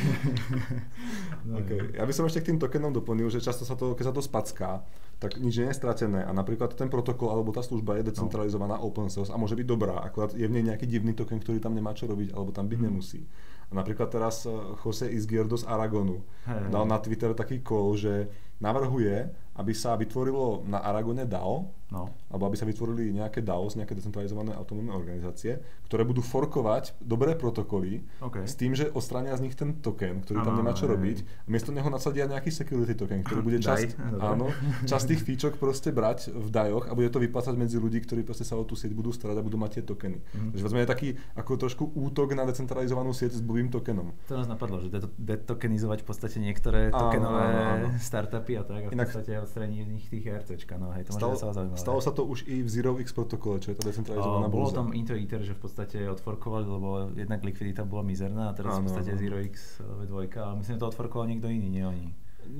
no, 1.44 1.52
okay. 1.60 1.80
Ja 2.00 2.08
by 2.08 2.12
som 2.16 2.24
ešte 2.24 2.40
k 2.40 2.48
tým 2.54 2.58
tokenom 2.58 2.96
doplnil, 2.96 3.28
že 3.28 3.44
často 3.44 3.68
sa 3.68 3.76
to, 3.76 3.92
keď 3.92 4.04
sa 4.08 4.14
to 4.16 4.22
spacká, 4.24 4.80
tak 5.16 5.40
nič 5.40 5.64
je 5.64 5.72
stratené. 5.72 6.24
A 6.24 6.32
napríklad 6.36 6.76
ten 6.76 6.92
protokol 6.92 7.32
alebo 7.32 7.48
tá 7.48 7.64
služba 7.64 7.96
je 7.96 8.12
decentralizovaná 8.12 8.76
no. 8.76 8.84
open 8.84 9.08
source 9.08 9.32
a 9.32 9.40
môže 9.40 9.56
byť 9.56 9.66
dobrá, 9.66 10.04
akurát 10.04 10.36
je 10.36 10.44
v 10.44 10.52
nej 10.52 10.64
nejaký 10.68 10.84
divný 10.84 11.16
token, 11.16 11.40
ktorý 11.40 11.56
tam 11.56 11.72
nemá 11.72 11.96
čo 11.96 12.04
robiť 12.04 12.36
alebo 12.36 12.52
tam 12.52 12.68
byť 12.68 12.78
mm. 12.80 12.84
nemusí. 12.84 13.24
A 13.66 13.72
napríklad 13.74 14.12
teraz 14.12 14.44
eh, 14.44 14.52
Jose 14.84 15.08
Izquierdo 15.08 15.56
z 15.56 15.64
Aragonu 15.64 16.20
hey, 16.44 16.68
dal 16.68 16.84
na 16.84 17.00
Twitter 17.00 17.32
taký 17.32 17.64
call, 17.64 17.96
že 17.96 18.28
navrhuje, 18.60 19.32
aby 19.56 19.72
sa 19.72 19.96
vytvorilo 19.96 20.64
na 20.68 20.84
Aragone 20.84 21.24
DAO, 21.24 21.72
no. 21.92 22.12
alebo 22.28 22.44
aby 22.50 22.56
sa 22.58 22.66
vytvorili 22.66 23.14
nejaké 23.14 23.40
DAOs, 23.40 23.78
nejaké 23.78 23.94
decentralizované 23.94 24.52
autonómne 24.52 24.92
organizácie, 24.92 25.62
ktoré 25.86 26.02
budú 26.02 26.20
forkovať 26.20 26.98
dobré 26.98 27.38
protokoly 27.38 28.02
okay. 28.18 28.44
s 28.44 28.58
tým, 28.58 28.74
že 28.74 28.90
odstránia 28.90 29.32
z 29.38 29.48
nich 29.48 29.54
ten 29.54 29.78
token, 29.78 30.26
ktorý 30.26 30.42
ano, 30.42 30.46
tam 30.46 30.54
nemá 30.60 30.72
čo 30.74 30.90
aj, 30.90 30.92
robiť. 30.98 31.18
A 31.46 31.48
miesto 31.48 31.70
neho 31.70 31.86
nasadia 31.88 32.26
nejaký 32.26 32.50
security 32.50 32.92
token, 32.98 33.22
ktorý 33.22 33.40
bude 33.40 33.58
časť, 33.66 33.96
áno, 34.18 34.50
časť 34.90 35.04
tých 35.14 35.22
fíčok 35.22 35.52
proste 35.56 35.94
brať 35.94 36.34
v 36.34 36.48
dajoch 36.50 36.90
a 36.90 36.92
bude 36.92 37.08
to 37.08 37.22
vyplácať 37.22 37.54
medzi 37.54 37.80
ľudí, 37.80 38.02
ktorí 38.02 38.26
proste 38.26 38.44
sa 38.44 38.58
o 38.58 38.64
tú 38.66 38.74
sieť 38.74 38.92
budú 38.92 39.14
starať 39.14 39.38
a 39.38 39.42
budú 39.46 39.56
mať 39.56 39.80
tie 39.80 39.84
tokeny. 39.86 40.18
Mm. 40.20 40.50
Takže 40.52 40.62
vezme 40.66 40.78
je 40.82 40.88
taký 40.90 41.08
ako 41.38 41.52
trošku 41.56 41.84
útok 41.96 42.34
na 42.34 42.44
decentralizovanú 42.44 43.14
sieť 43.14 43.38
s 43.38 43.42
blbým 43.42 43.70
tokenom. 43.72 44.12
To 44.28 44.34
nás 44.36 44.50
napadlo, 44.50 44.82
že 44.82 44.90
detokenizovať 45.16 46.02
v 46.02 46.06
podstate 46.06 46.36
niektoré 46.42 46.90
tokenové 46.90 47.40
áno, 47.40 47.56
áno, 47.56 47.88
áno. 47.94 48.02
startupy 48.02 48.52
a 48.58 48.62
tak 48.66 48.82
a 48.84 48.88
v 48.90 48.92
Inak, 48.92 49.08
podstate 49.08 49.45
nich 49.68 50.06
tých 50.10 50.26
RCčka, 50.26 50.74
no 50.76 50.90
hej, 50.92 51.06
to 51.06 51.12
stalo, 51.14 51.38
sa 51.38 51.54
zaujímavé. 51.54 51.78
Stalo 51.78 52.00
sa 52.02 52.10
to 52.10 52.26
už 52.26 52.44
i 52.50 52.64
v 52.64 52.68
Zero 52.68 52.98
X 52.98 53.14
protokole, 53.14 53.62
čo 53.62 53.70
je 53.72 53.76
tá 53.78 53.86
decentralizovaná 53.86 54.50
Bolo 54.50 54.74
tam 54.74 54.90
Inter 54.92 55.16
Eater, 55.16 55.40
že 55.46 55.54
v 55.54 55.60
podstate 55.62 56.02
odforkovali, 56.10 56.66
lebo 56.66 56.88
jednak 57.14 57.40
likvidita 57.46 57.86
bola 57.86 58.02
mizerná 58.02 58.50
a 58.50 58.52
teraz 58.56 58.76
áno, 58.76 58.84
v 58.84 58.84
podstate 58.90 59.12
Zero 59.14 59.38
X 59.40 59.78
v 59.80 60.02
dvojka, 60.10 60.38
ale 60.50 60.54
myslím, 60.64 60.74
že 60.76 60.80
to 60.82 60.90
odforkoval 60.90 61.26
niekto 61.30 61.46
iný, 61.46 61.68
nie 61.70 61.84
oni. 61.86 62.08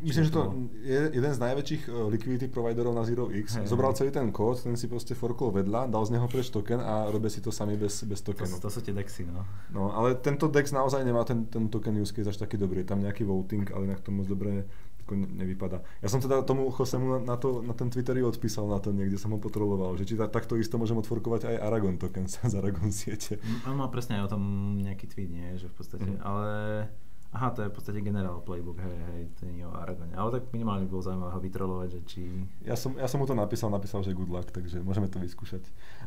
Myslím, 0.03 0.25
že 0.27 0.33
to 0.35 0.43
je 0.83 1.01
jeden 1.15 1.33
z 1.33 1.39
najväčších 1.39 1.83
eh, 1.87 1.93
liquidity 2.11 2.47
providerov 2.51 2.93
na 2.95 3.07
Zero 3.07 3.31
X. 3.31 3.63
Hey, 3.63 3.67
Zobral 3.71 3.95
celý 3.95 4.11
ten 4.11 4.35
kód, 4.35 4.59
ten 4.59 4.75
si 4.75 4.91
proste 4.91 5.15
forkol 5.15 5.55
vedľa, 5.55 5.87
dal 5.87 6.03
z 6.03 6.19
neho 6.19 6.27
preč 6.27 6.51
token 6.51 6.83
a 6.83 7.07
robia 7.09 7.31
si 7.31 7.39
to 7.39 7.55
sami 7.55 7.79
bez, 7.79 8.03
bez 8.03 8.21
tokenu. 8.23 8.59
To, 8.59 8.67
to 8.67 8.71
sú 8.71 8.83
tie 8.83 8.95
dexy, 8.95 9.27
no. 9.31 9.47
No, 9.71 9.95
ale 9.95 10.19
tento 10.19 10.51
dex 10.51 10.75
naozaj 10.75 11.07
nemá 11.07 11.23
ten, 11.23 11.47
ten 11.47 11.71
token 11.71 11.95
use 12.03 12.11
case 12.11 12.27
až 12.27 12.39
taký 12.39 12.59
dobrý. 12.59 12.83
Je 12.83 12.91
tam 12.91 13.01
nejaký 13.03 13.23
voting, 13.23 13.71
ale 13.71 13.87
inak 13.87 14.03
to 14.03 14.11
moc 14.11 14.27
dobre 14.27 14.67
nevypadá. 15.15 15.85
Ja 16.03 16.09
som 16.11 16.19
teda 16.19 16.43
tomu 16.43 16.67
Chosemu 16.75 17.23
na, 17.23 17.39
to, 17.39 17.63
na 17.63 17.77
ten 17.77 17.93
Twitter 17.93 18.19
odpísal 18.25 18.67
na 18.67 18.81
to 18.81 18.91
niekde, 18.91 19.21
som 19.21 19.31
ho 19.31 19.39
potreboval, 19.39 19.95
že 19.95 20.09
či 20.09 20.19
ta, 20.19 20.27
takto 20.27 20.59
isto 20.59 20.81
môžem 20.81 20.99
odforkovať 20.99 21.53
aj 21.53 21.57
Aragon 21.63 22.01
token 22.01 22.27
z 22.27 22.55
Aragon 22.57 22.91
siete. 22.91 23.39
On 23.69 23.77
má 23.77 23.87
presne 23.93 24.19
aj 24.19 24.33
o 24.33 24.33
tom 24.35 24.43
nejaký 24.81 25.07
tweet, 25.07 25.31
nie? 25.31 25.55
Že 25.61 25.69
v 25.71 25.75
podstate, 25.77 26.11
mm. 26.17 26.21
ale 26.25 26.51
Aha, 27.37 27.51
to 27.51 27.63
je 27.63 27.69
v 27.69 27.75
podstate 27.75 28.01
generál 28.01 28.41
playbook, 28.41 28.81
hej, 28.81 28.97
hej, 28.97 29.23
to 29.37 29.45
nie 29.45 29.61
je 29.61 29.69
o 29.69 29.75
Aragone. 29.77 30.17
Ale 30.17 30.41
tak 30.41 30.49
minimálne 30.57 30.87
by 30.87 30.91
bolo 30.95 31.05
zaujímavé 31.05 31.33
ho 31.37 31.41
vytrolovať, 31.43 31.89
že 31.93 32.01
či... 32.09 32.21
Ja 32.65 32.79
som, 32.79 32.97
ja 32.97 33.05
som 33.11 33.21
mu 33.21 33.29
to 33.29 33.37
napísal, 33.37 33.69
napísal, 33.69 34.01
že 34.01 34.17
good 34.17 34.33
luck, 34.33 34.49
takže 34.49 34.81
môžeme 34.81 35.11
to 35.11 35.21
vyskúšať. 35.21 35.61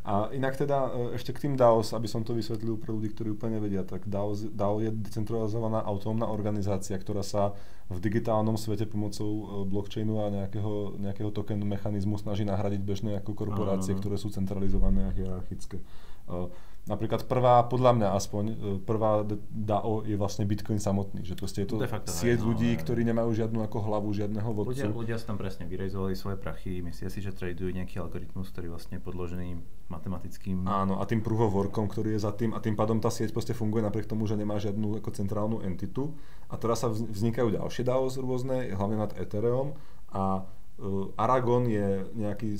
A 0.07 0.33
inak 0.33 0.57
teda 0.57 0.89
e, 0.89 1.21
ešte 1.21 1.35
k 1.35 1.45
tým 1.45 1.53
DAOs, 1.53 1.93
aby 1.93 2.09
som 2.09 2.25
to 2.25 2.33
vysvetlil 2.33 2.81
pre 2.81 2.89
ľudí, 2.95 3.13
ktorí 3.13 3.35
úplne 3.35 3.61
vedia, 3.61 3.85
tak 3.85 4.09
DAO, 4.09 4.33
DAO 4.33 4.81
je 4.81 4.89
decentralizovaná 4.89 5.85
autonómna 5.85 6.25
organizácia, 6.31 6.97
ktorá 6.97 7.21
sa 7.21 7.53
v 7.89 7.97
digitálnom 7.97 8.53
svete 8.53 8.85
pomocou 8.85 9.29
e, 9.29 9.43
blockchainu 9.65 10.21
a 10.21 10.25
nejakého, 10.29 11.01
nejakého 11.01 11.33
tokenu 11.33 11.65
mechanizmu 11.65 12.21
snaží 12.21 12.45
nahradiť 12.45 12.81
bežné 12.85 13.11
ako 13.17 13.33
korporácie, 13.33 13.93
ano, 13.93 13.97
ano. 13.97 14.01
ktoré 14.05 14.15
sú 14.21 14.29
centralizované 14.29 15.09
a 15.09 15.11
hierarchické. 15.11 15.81
E, 16.29 16.69
Napríklad 16.89 17.29
prvá, 17.29 17.61
podľa 17.69 17.91
mňa 18.01 18.07
aspoň, 18.17 18.43
e, 18.49 18.53
prvá 18.81 19.21
DAO 19.53 20.01
je 20.09 20.17
vlastne 20.17 20.49
Bitcoin 20.49 20.81
samotný, 20.81 21.21
že 21.21 21.37
proste 21.37 21.61
je 21.61 21.69
to 21.69 21.77
facto, 21.85 22.09
sieť 22.09 22.41
no, 22.41 22.49
ľudí, 22.49 22.73
ktorí 22.81 23.05
nemajú 23.05 23.29
žiadnu 23.35 23.61
ako 23.61 23.77
hlavu, 23.85 24.09
žiadneho 24.09 24.49
vodcu. 24.49 24.73
Ľudia, 24.73 24.89
ľudia 24.89 25.17
sa 25.21 25.29
tam 25.29 25.37
presne 25.37 25.69
vyrejzovali 25.69 26.17
svoje 26.17 26.41
prachy, 26.41 26.81
myslia 26.81 27.13
si, 27.13 27.21
že 27.21 27.29
tradujú 27.29 27.69
nejaký 27.77 28.01
algoritmus, 28.01 28.49
ktorý 28.49 28.73
vlastne 28.73 28.97
je 28.97 29.05
podložený 29.05 29.47
matematickým... 29.89 30.69
Áno, 30.69 31.01
a 31.01 31.03
tým 31.09 31.19
workom, 31.25 31.89
ktorý 31.89 32.15
je 32.15 32.21
za 32.21 32.31
tým, 32.31 32.53
a 32.53 32.61
tým 32.61 32.77
pádom 32.77 33.01
tá 33.01 33.09
sieť 33.09 33.33
proste 33.33 33.57
funguje 33.57 33.81
napriek 33.81 34.05
tomu, 34.05 34.29
že 34.29 34.37
nemá 34.37 34.61
žiadnu 34.61 35.01
ako 35.01 35.09
centrálnu 35.11 35.57
entitu. 35.65 36.13
A 36.49 36.55
teraz 36.61 36.85
sa 36.85 36.89
vznikajú 36.89 37.53
ďalšie 37.53 37.83
DAOs 37.85 38.21
rôzne, 38.21 38.69
hlavne 38.73 38.97
nad 39.01 39.11
Ethereum 39.17 39.73
a 40.13 40.45
uh, 40.45 41.13
Aragon 41.17 41.69
je 41.69 42.05
nejaký 42.17 42.57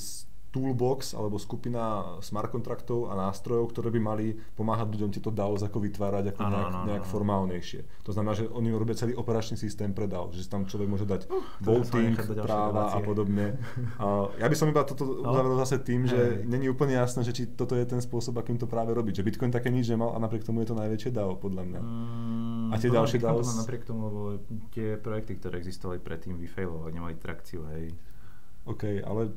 toolbox 0.50 1.14
alebo 1.14 1.38
skupina 1.38 2.18
smart 2.26 2.50
kontraktov 2.50 3.14
a 3.14 3.14
nástrojov, 3.14 3.70
ktoré 3.70 3.94
by 3.94 4.02
mali 4.02 4.26
pomáhať 4.58 4.98
ľuďom 4.98 5.12
tieto 5.14 5.30
DAOs 5.30 5.62
ako 5.62 5.78
vytvárať 5.86 6.34
ako 6.34 6.42
ano, 6.42 6.50
nejak, 6.50 6.70
ano, 6.70 6.80
nejak 6.90 7.06
ano. 7.06 7.12
formálnejšie. 7.14 7.82
To 8.10 8.12
znamená, 8.12 8.34
že 8.34 8.50
oni 8.50 8.74
robia 8.74 8.98
celý 8.98 9.14
operačný 9.14 9.62
systém 9.62 9.94
pre 9.94 10.10
DAO, 10.10 10.34
že 10.34 10.50
tam 10.50 10.66
človek 10.66 10.90
môže 10.90 11.06
dať 11.06 11.30
uh, 11.30 11.38
voting, 11.62 12.18
práva 12.42 12.98
a 12.98 13.00
podobne. 13.06 13.62
A 14.02 14.34
ja 14.42 14.50
by 14.50 14.56
som 14.58 14.74
iba 14.74 14.82
toto 14.82 15.06
no. 15.06 15.30
uzavrel 15.30 15.56
zase 15.62 15.78
tým, 15.86 16.10
že 16.10 16.42
není 16.50 16.66
úplne 16.66 16.98
jasné, 16.98 17.22
že 17.22 17.34
či 17.34 17.44
toto 17.54 17.78
je 17.78 17.86
ten 17.86 18.02
spôsob, 18.02 18.42
akým 18.42 18.58
to 18.58 18.66
práve 18.66 18.90
robiť. 18.90 19.22
Že 19.22 19.26
Bitcoin 19.30 19.54
také 19.54 19.70
nič 19.70 19.86
nemal 19.86 20.18
a 20.18 20.18
napriek 20.18 20.42
tomu 20.42 20.66
je 20.66 20.74
to 20.74 20.76
najväčšie 20.78 21.14
DAO, 21.14 21.38
podľa 21.38 21.64
mňa. 21.70 21.82
Mm, 21.82 22.70
a 22.74 22.76
tie 22.82 22.90
ďalšie 22.90 23.22
DAO... 23.22 23.46
Napriek 23.46 23.86
tomu, 23.86 24.02
lebo 24.10 24.22
tie 24.74 24.98
projekty, 24.98 25.38
ktoré 25.38 25.62
existovali 25.62 26.02
predtým, 26.02 26.42
vyfailovali, 26.42 26.90
nemali 26.90 27.16
trakciu, 27.22 27.62
hej. 27.78 27.94
OK, 28.70 29.02
ale 29.02 29.34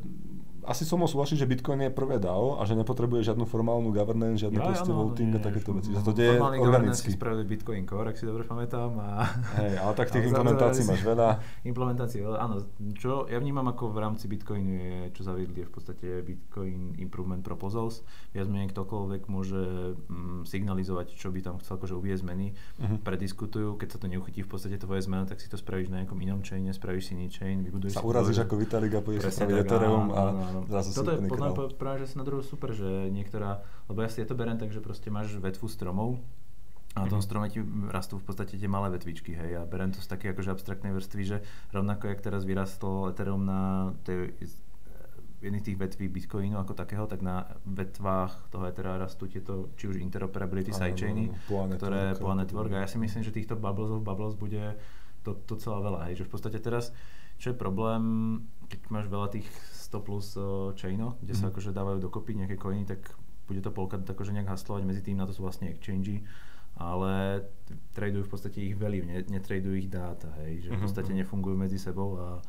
asi 0.62 0.86
som 0.86 1.02
mohol 1.02 1.10
súhlasiť, 1.10 1.42
že 1.42 1.46
Bitcoin 1.46 1.82
je 1.86 1.90
prvé 1.90 2.22
DAO 2.22 2.58
a 2.58 2.62
že 2.62 2.78
nepotrebuje 2.78 3.34
žiadnu 3.34 3.44
formálnu 3.50 3.90
governance, 3.90 4.42
žiadne 4.42 4.62
ja, 4.62 4.66
proste 4.70 4.92
voting 4.94 5.34
a 5.34 5.40
takéto 5.42 5.74
veci. 5.74 5.90
Že 5.90 6.02
to 6.06 6.12
deje 6.14 6.38
organicky. 6.38 7.10
spravili 7.10 7.44
Bitcoin 7.46 7.82
Core, 7.82 8.14
ak 8.14 8.16
si 8.16 8.24
dobre 8.24 8.46
pamätám. 8.46 8.94
A... 9.02 9.26
Hej, 9.58 9.72
ale 9.82 9.92
tak 9.98 10.10
tých 10.14 10.30
implementácií 10.30 10.86
máš 10.86 11.02
veľa. 11.02 11.28
Implementácií, 11.70 12.22
áno. 12.22 12.62
Čo 12.94 13.26
ja 13.26 13.42
vnímam 13.42 13.66
ako 13.70 13.90
v 13.90 13.98
rámci 13.98 14.30
Bitcoinu 14.30 14.72
je, 14.78 14.96
čo 15.18 15.26
zaviedli 15.26 15.62
je 15.62 15.66
v 15.66 15.72
podstate 15.72 16.06
Bitcoin 16.22 16.94
Improvement 17.02 17.42
Proposals. 17.42 18.06
Viac 18.30 18.46
menej 18.46 18.70
ktokoľvek 18.70 19.22
môže 19.26 19.98
mm, 19.98 20.46
signalizovať, 20.46 21.18
čo 21.18 21.34
by 21.34 21.40
tam 21.42 21.58
chcel 21.58 21.82
akože 21.82 21.94
uvieť 21.98 22.22
zmeny, 22.22 22.54
uh-huh. 22.54 23.02
prediskutujú, 23.02 23.74
keď 23.80 23.88
sa 23.94 23.98
to 23.98 24.06
neuchytí 24.06 24.46
v 24.46 24.50
podstate 24.50 24.76
tvoje 24.78 25.02
zmena, 25.02 25.26
tak 25.26 25.42
si 25.42 25.50
to 25.50 25.58
spravíš 25.58 25.90
na 25.90 26.04
nejakom 26.04 26.18
inom 26.22 26.40
chaine, 26.46 26.70
spravíš 26.70 27.10
si 27.10 27.12
iný 27.18 27.28
chain, 27.32 27.66
vybuduješ 27.66 27.98
sa 27.98 28.04
urazíš 28.04 28.44
ako 28.46 28.54
Vitalik 28.60 28.92
a 28.94 29.00
pôjdeš 29.02 29.34
spraviť 29.34 29.56
Ethereum 29.66 30.06
a 30.14 30.51
zrazu 30.68 30.88
Toto 30.92 31.12
je 31.16 31.20
podľa 31.24 31.48
mňa 31.52 31.80
práve, 31.80 32.04
že 32.04 32.14
na 32.18 32.24
druhú 32.26 32.44
super, 32.44 32.76
že 32.76 33.08
niektorá, 33.08 33.64
lebo 33.88 34.04
ja 34.04 34.08
si 34.12 34.20
ja 34.20 34.26
to 34.28 34.36
berem 34.36 34.60
tak, 34.60 34.70
že 34.70 34.84
proste 34.84 35.08
máš 35.08 35.34
vetvu 35.40 35.66
stromov 35.66 36.20
a 36.92 37.04
na 37.04 37.08
tom 37.08 37.24
mhm. 37.24 37.26
strome 37.26 37.46
ti 37.48 37.64
rastú 37.88 38.20
v 38.20 38.24
podstate 38.28 38.60
tie 38.60 38.68
malé 38.68 38.92
vetvičky, 38.92 39.32
hej. 39.32 39.56
Ja 39.56 39.62
berem 39.64 39.96
to 39.96 40.04
z 40.04 40.12
také 40.12 40.36
akože 40.36 40.52
abstraktnej 40.52 40.92
vrstvy, 40.92 41.22
že 41.24 41.36
rovnako 41.72 42.12
jak 42.12 42.20
teraz 42.20 42.44
vyrastlo 42.44 43.08
Ethereum 43.08 43.48
na 43.48 43.96
tej 44.04 44.36
jedných 45.42 45.66
tých 45.66 45.78
vetví 45.78 46.06
Bitcoinu 46.06 46.54
ako 46.54 46.72
takého, 46.78 47.04
tak 47.10 47.18
na 47.20 47.50
vetvách 47.66 48.46
toho 48.54 48.64
Ethera 48.70 48.94
rastú 48.94 49.26
tieto, 49.26 49.74
či 49.74 49.90
už 49.90 49.98
interoperability 49.98 50.70
sidechainy, 50.70 51.34
ktoré 51.50 52.14
po 52.14 52.30
network. 52.30 52.70
A 52.78 52.86
ja 52.86 52.88
si 52.88 52.96
myslím, 53.02 53.26
že 53.26 53.34
týchto 53.34 53.58
bubbles 53.58 53.90
of 53.90 54.06
bubbles 54.06 54.38
bude 54.38 54.78
to, 55.26 55.34
to 55.34 55.58
celá 55.58 55.82
veľa. 55.82 56.00
Hej. 56.08 56.22
Že 56.22 56.26
v 56.30 56.30
podstate 56.30 56.58
teraz, 56.62 56.94
čo 57.42 57.50
je 57.50 57.56
problém, 57.58 58.02
keď 58.70 58.78
máš 58.94 59.06
veľa 59.10 59.28
tých 59.34 59.46
100 59.92 60.08
plus 60.08 60.26
uh, 60.40 60.72
chainov, 60.72 61.20
kde 61.20 61.36
mm. 61.36 61.38
sa 61.38 61.44
mhm. 61.46 61.50
akože 61.52 61.70
dávajú 61.76 61.98
dokopy 62.00 62.32
nejaké 62.32 62.56
coiny, 62.56 62.88
tak 62.88 63.12
bude 63.44 63.60
to 63.60 63.68
polka 63.68 64.00
akože 64.00 64.32
nejak 64.32 64.48
haslovať 64.48 64.82
medzi 64.88 65.04
tým, 65.04 65.20
na 65.20 65.28
to 65.28 65.36
sú 65.36 65.44
vlastne 65.44 65.68
exchange, 65.68 66.24
ale 66.80 67.44
tradujú 67.92 68.24
v 68.24 68.32
podstate 68.32 68.58
ich 68.64 68.72
value, 68.72 69.04
netradujú 69.04 69.76
ich 69.76 69.92
dáta, 69.92 70.32
hej, 70.40 70.64
že 70.64 70.68
v 70.72 70.80
mhm, 70.80 70.82
podstate 70.88 71.12
mhm. 71.12 71.18
nefungujú 71.20 71.56
medzi 71.60 71.76
sebou 71.76 72.16
a 72.16 72.40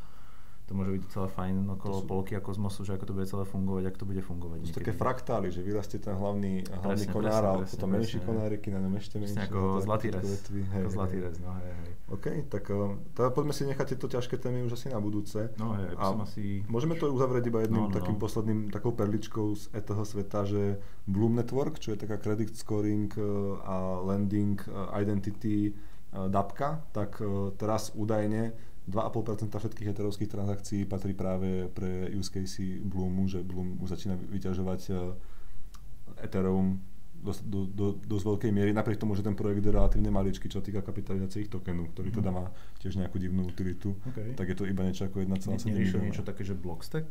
to 0.63 0.71
môže 0.71 0.95
byť 0.95 1.01
docela 1.11 1.27
fajn 1.27 1.55
okolo 1.75 1.97
sú... 1.99 2.07
polky 2.07 2.33
a 2.39 2.41
kozmosu, 2.41 2.87
že 2.87 2.95
ako 2.95 3.05
to 3.11 3.13
bude 3.13 3.27
celé 3.27 3.43
fungovať, 3.43 3.83
ako 3.91 3.97
to 3.99 4.07
bude 4.07 4.21
fungovať. 4.23 4.57
To 4.63 4.67
sú 4.71 4.79
také 4.79 4.95
fraktály, 4.95 5.51
že 5.51 5.59
vyrastie 5.59 5.99
ten 5.99 6.15
hlavný, 6.15 6.63
hlavný 6.63 7.03
presne, 7.03 7.11
konár 7.11 7.43
a 7.43 7.53
potom 7.67 7.89
menší 7.91 8.23
konáriky, 8.23 8.71
na 8.71 8.79
ňom 8.79 8.95
ešte 8.95 9.19
menší. 9.19 9.43
ako 9.43 9.83
zlatý 9.83 10.07
rez. 10.15 10.23
Hej, 10.23 10.83
ako 10.87 10.89
zlatý 10.89 11.17
rez, 11.19 11.35
no 11.43 11.51
hej, 11.59 11.67
hej. 11.67 11.91
OK, 12.15 12.25
tak 12.47 12.63
uh, 12.71 12.95
teda 13.11 13.29
poďme 13.35 13.51
si 13.51 13.63
nechať 13.67 13.85
tieto 13.95 14.07
ťažké 14.07 14.35
témy 14.39 14.63
už 14.63 14.79
asi 14.79 14.87
na 14.87 15.03
budúce. 15.03 15.51
No 15.59 15.75
hej, 15.75 15.99
a 15.99 16.15
asi... 16.23 16.63
môžeme 16.71 16.95
to 16.95 17.11
uzavrieť 17.11 17.43
iba 17.51 17.59
jedným 17.67 17.87
no, 17.87 17.91
no, 17.91 17.95
takým 17.95 18.15
no. 18.15 18.21
posledným, 18.23 18.59
takou 18.71 18.95
perličkou 18.95 19.59
z 19.59 19.67
toho 19.83 20.03
sveta, 20.07 20.47
že 20.47 20.79
Bloom 21.11 21.35
Network, 21.35 21.83
čo 21.83 21.91
je 21.91 22.07
taká 22.07 22.15
credit 22.23 22.55
scoring 22.55 23.11
uh, 23.19 23.59
a 23.67 23.75
lending 23.99 24.55
uh, 24.71 24.95
identity 24.95 25.75
dapka, 26.13 26.85
tak 26.93 27.17
teraz 27.57 27.89
údajne 27.97 28.53
2,5% 28.83 29.47
všetkých 29.47 29.87
heterovských 29.95 30.31
transakcií 30.31 30.81
patrí 30.83 31.15
práve 31.15 31.71
pre 31.71 32.11
use 32.11 32.27
case 32.27 32.83
Bloomu, 32.83 33.31
že 33.31 33.39
Bloom 33.39 33.79
už 33.79 33.95
začína 33.95 34.19
vyťažovať 34.19 34.81
eh, 34.91 36.25
Ethereum 36.27 36.83
do, 37.23 37.31
do, 37.47 37.59
do, 37.71 37.85
dosť 38.03 38.25
veľkej 38.27 38.51
miery, 38.51 38.71
napriek 38.75 38.99
tomu, 38.99 39.15
že 39.15 39.23
ten 39.23 39.31
projekt 39.31 39.63
je 39.63 39.71
relatívne 39.71 40.11
maličký, 40.11 40.51
čo 40.51 40.59
týka 40.59 40.83
kapitalizácie 40.83 41.47
ich 41.47 41.51
tokenov, 41.51 41.95
ktorý 41.95 42.11
mm. 42.11 42.17
teda 42.19 42.29
má 42.35 42.51
tiež 42.83 42.99
nejakú 42.99 43.15
divnú 43.15 43.47
utilitu, 43.47 43.95
okay. 44.11 44.35
tak 44.35 44.51
je 44.51 44.55
to 44.59 44.67
iba 44.67 44.83
niečo 44.83 45.07
ako 45.07 45.23
1,7 45.23 45.71
milióna. 45.71 46.03
niečo 46.03 46.27
také, 46.27 46.43
že 46.43 46.51
Blockstack? 46.51 47.07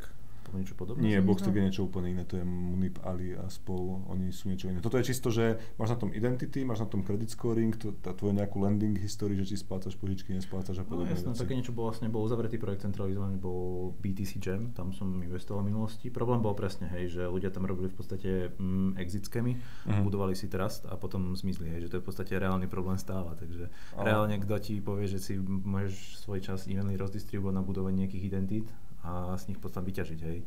Niečo 0.50 0.74
podobné? 0.74 1.00
Nie, 1.02 1.22
Boxtec 1.22 1.54
je 1.54 1.62
niečo 1.62 1.86
úplne 1.86 2.10
iné, 2.10 2.26
to 2.26 2.40
je 2.40 2.44
Munip, 2.44 2.98
Ali 3.06 3.38
a 3.38 3.46
spol, 3.46 4.02
oni 4.10 4.34
sú 4.34 4.50
niečo 4.50 4.66
iné. 4.66 4.82
Toto 4.82 4.98
je 4.98 5.06
čisto, 5.06 5.30
že 5.30 5.62
máš 5.78 5.94
na 5.94 5.98
tom 6.02 6.10
identity, 6.10 6.66
máš 6.66 6.82
na 6.82 6.88
tom 6.90 7.06
credit 7.06 7.30
scoring, 7.30 7.72
to, 7.78 7.94
tá 8.02 8.10
tvoje 8.12 8.34
nejakú 8.36 8.58
lending 8.58 8.98
history, 8.98 9.38
že 9.38 9.54
či 9.54 9.62
splácaš 9.62 9.94
požičky, 9.94 10.34
nesplácaš 10.34 10.82
a 10.82 10.84
podobne. 10.84 11.12
No 11.12 11.16
jasné, 11.16 11.32
také 11.38 11.54
niečo 11.54 11.70
bol 11.70 11.88
vlastne, 11.88 12.10
bol 12.10 12.26
uzavretý 12.26 12.58
projekt 12.58 12.82
centralizovaný, 12.82 13.38
bol 13.38 13.94
BTC 14.02 14.42
Jam, 14.42 14.74
tam 14.74 14.90
som 14.90 15.08
investoval 15.22 15.62
v 15.62 15.72
minulosti. 15.72 16.06
Problém 16.10 16.42
bol 16.42 16.58
presne, 16.58 16.90
hej, 16.92 17.14
že 17.14 17.22
ľudia 17.24 17.54
tam 17.54 17.64
robili 17.64 17.88
v 17.88 17.96
podstate 17.96 18.30
mm, 18.58 18.98
exit 18.98 19.28
schémy, 19.28 19.56
uh-huh. 19.56 20.02
budovali 20.02 20.34
si 20.34 20.50
trust 20.50 20.88
a 20.90 20.98
potom 20.98 21.38
zmizli, 21.38 21.70
hej, 21.70 21.86
že 21.86 21.88
to 21.92 21.96
je 21.98 22.02
v 22.02 22.06
podstate 22.10 22.32
reálny 22.34 22.66
problém 22.66 22.98
stále, 22.98 23.32
takže 23.38 23.70
uh-huh. 23.70 24.02
reálne 24.02 24.34
kto 24.42 24.56
ti 24.58 24.74
povie, 24.82 25.06
že 25.06 25.22
si 25.22 25.38
môžeš 25.38 26.24
svoj 26.24 26.40
čas 26.42 26.66
evenly 26.66 26.98
rozdistribuovať 26.98 27.54
na 27.54 27.62
budovanie 27.62 28.08
nejakých 28.08 28.26
identít 28.32 28.68
a 29.02 29.34
z 29.38 29.52
nich 29.52 29.58
potom 29.58 29.82
vyťažiť, 29.82 30.20
hej 30.22 30.38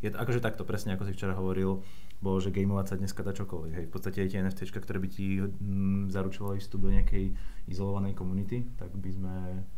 je 0.00 0.08
to 0.08 0.16
akože 0.16 0.40
takto 0.40 0.64
presne, 0.64 0.96
ako 0.96 1.04
si 1.04 1.12
včera 1.12 1.36
hovoril, 1.36 1.84
bolo, 2.24 2.36
že 2.40 2.52
gameovať 2.52 2.86
sa 2.88 2.94
dneska 2.96 3.20
dá 3.20 3.36
čokoľvek. 3.36 3.72
Hej. 3.76 3.84
V 3.88 3.92
podstate 3.92 4.18
aj 4.24 4.28
tie 4.32 4.40
NFT, 4.40 4.60
ktoré 4.72 4.96
by 5.00 5.08
ti 5.12 5.40
mm, 5.40 6.08
zaručovali 6.12 6.56
vstup 6.60 6.88
do 6.88 6.90
nejakej 6.92 7.36
izolovanej 7.68 8.16
komunity, 8.16 8.64
tak 8.80 8.92
by 8.96 9.10
sme 9.12 9.32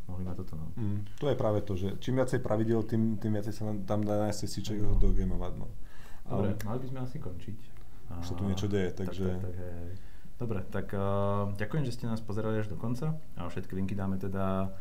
mohli 0.06 0.22
na 0.22 0.34
toto. 0.34 0.54
No. 0.54 0.70
Mm, 0.78 1.06
to 1.18 1.26
je 1.26 1.36
práve 1.38 1.66
to, 1.66 1.74
že 1.74 1.98
čím 1.98 2.22
viacej 2.22 2.38
pravidel, 2.38 2.86
tým, 2.86 3.18
tým 3.18 3.34
viacej 3.34 3.54
sa 3.54 3.62
tam 3.82 4.06
dá 4.06 4.26
nájsť 4.26 4.38
cestiček 4.46 4.78
no. 4.78 4.94
do 4.94 5.10
gameovať. 5.10 5.52
No. 5.58 5.66
Dobre, 6.22 6.54
mali 6.62 6.78
by 6.78 6.86
sme 6.86 7.00
asi 7.02 7.18
končiť. 7.18 7.58
Už 8.12 8.26
sa 8.26 8.34
tu 8.38 8.46
niečo 8.46 8.70
deje, 8.70 8.94
takže... 8.94 9.26
Tak, 9.26 9.42
tak, 9.42 9.46
tak, 9.50 9.56
hej. 9.58 9.92
Dobre, 10.38 10.60
tak 10.74 10.86
uh, 10.90 11.54
ďakujem, 11.54 11.86
že 11.86 11.94
ste 11.94 12.10
nás 12.10 12.18
pozerali 12.18 12.58
až 12.58 12.66
do 12.66 12.74
konca 12.74 13.14
a 13.38 13.46
všetky 13.46 13.78
linky 13.78 13.94
dáme 13.94 14.18
teda 14.18 14.74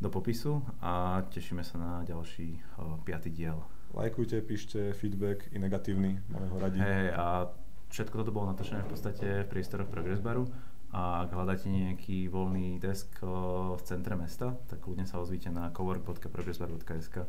do 0.00 0.08
popisu 0.12 0.60
a 0.84 1.24
tešíme 1.32 1.64
sa 1.64 1.76
na 1.80 1.90
ďalší 2.04 2.60
uh, 2.78 3.00
piatý 3.02 3.32
diel. 3.32 3.64
Lajkujte, 3.96 4.44
píšte 4.44 4.92
feedback 4.92 5.48
i 5.52 5.58
negatívny, 5.58 6.20
máme 6.28 6.46
ho 6.52 6.56
radi. 6.60 6.78
Hey, 6.82 7.08
a 7.16 7.48
všetko 7.88 8.20
toto 8.20 8.34
bolo 8.34 8.52
natočené 8.52 8.84
v 8.84 8.90
podstate 8.92 9.26
v 9.44 9.48
priestoroch 9.48 9.88
Progress 9.88 10.20
Baru 10.20 10.44
a 10.92 11.24
ak 11.24 11.32
hľadáte 11.32 11.72
nejaký 11.72 12.28
voľný 12.28 12.76
desk 12.76 13.08
v 13.20 13.80
centre 13.84 14.14
mesta, 14.14 14.54
tak 14.68 14.84
kľudne 14.84 15.08
sa 15.08 15.20
ozvíte 15.20 15.48
na 15.48 15.72
cowork.progressbar.sk. 15.72 17.24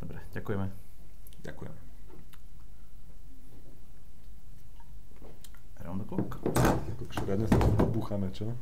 Dobre, 0.00 0.18
ďakujeme. 0.32 0.66
Ďakujem. 1.44 1.74
Round 5.80 6.00
the 6.00 6.06
clock. 6.08 6.30
Ako 7.00 7.24
riadne 7.24 7.48
sa 7.48 7.56
búchame, 7.88 8.28
čo? 8.36 8.52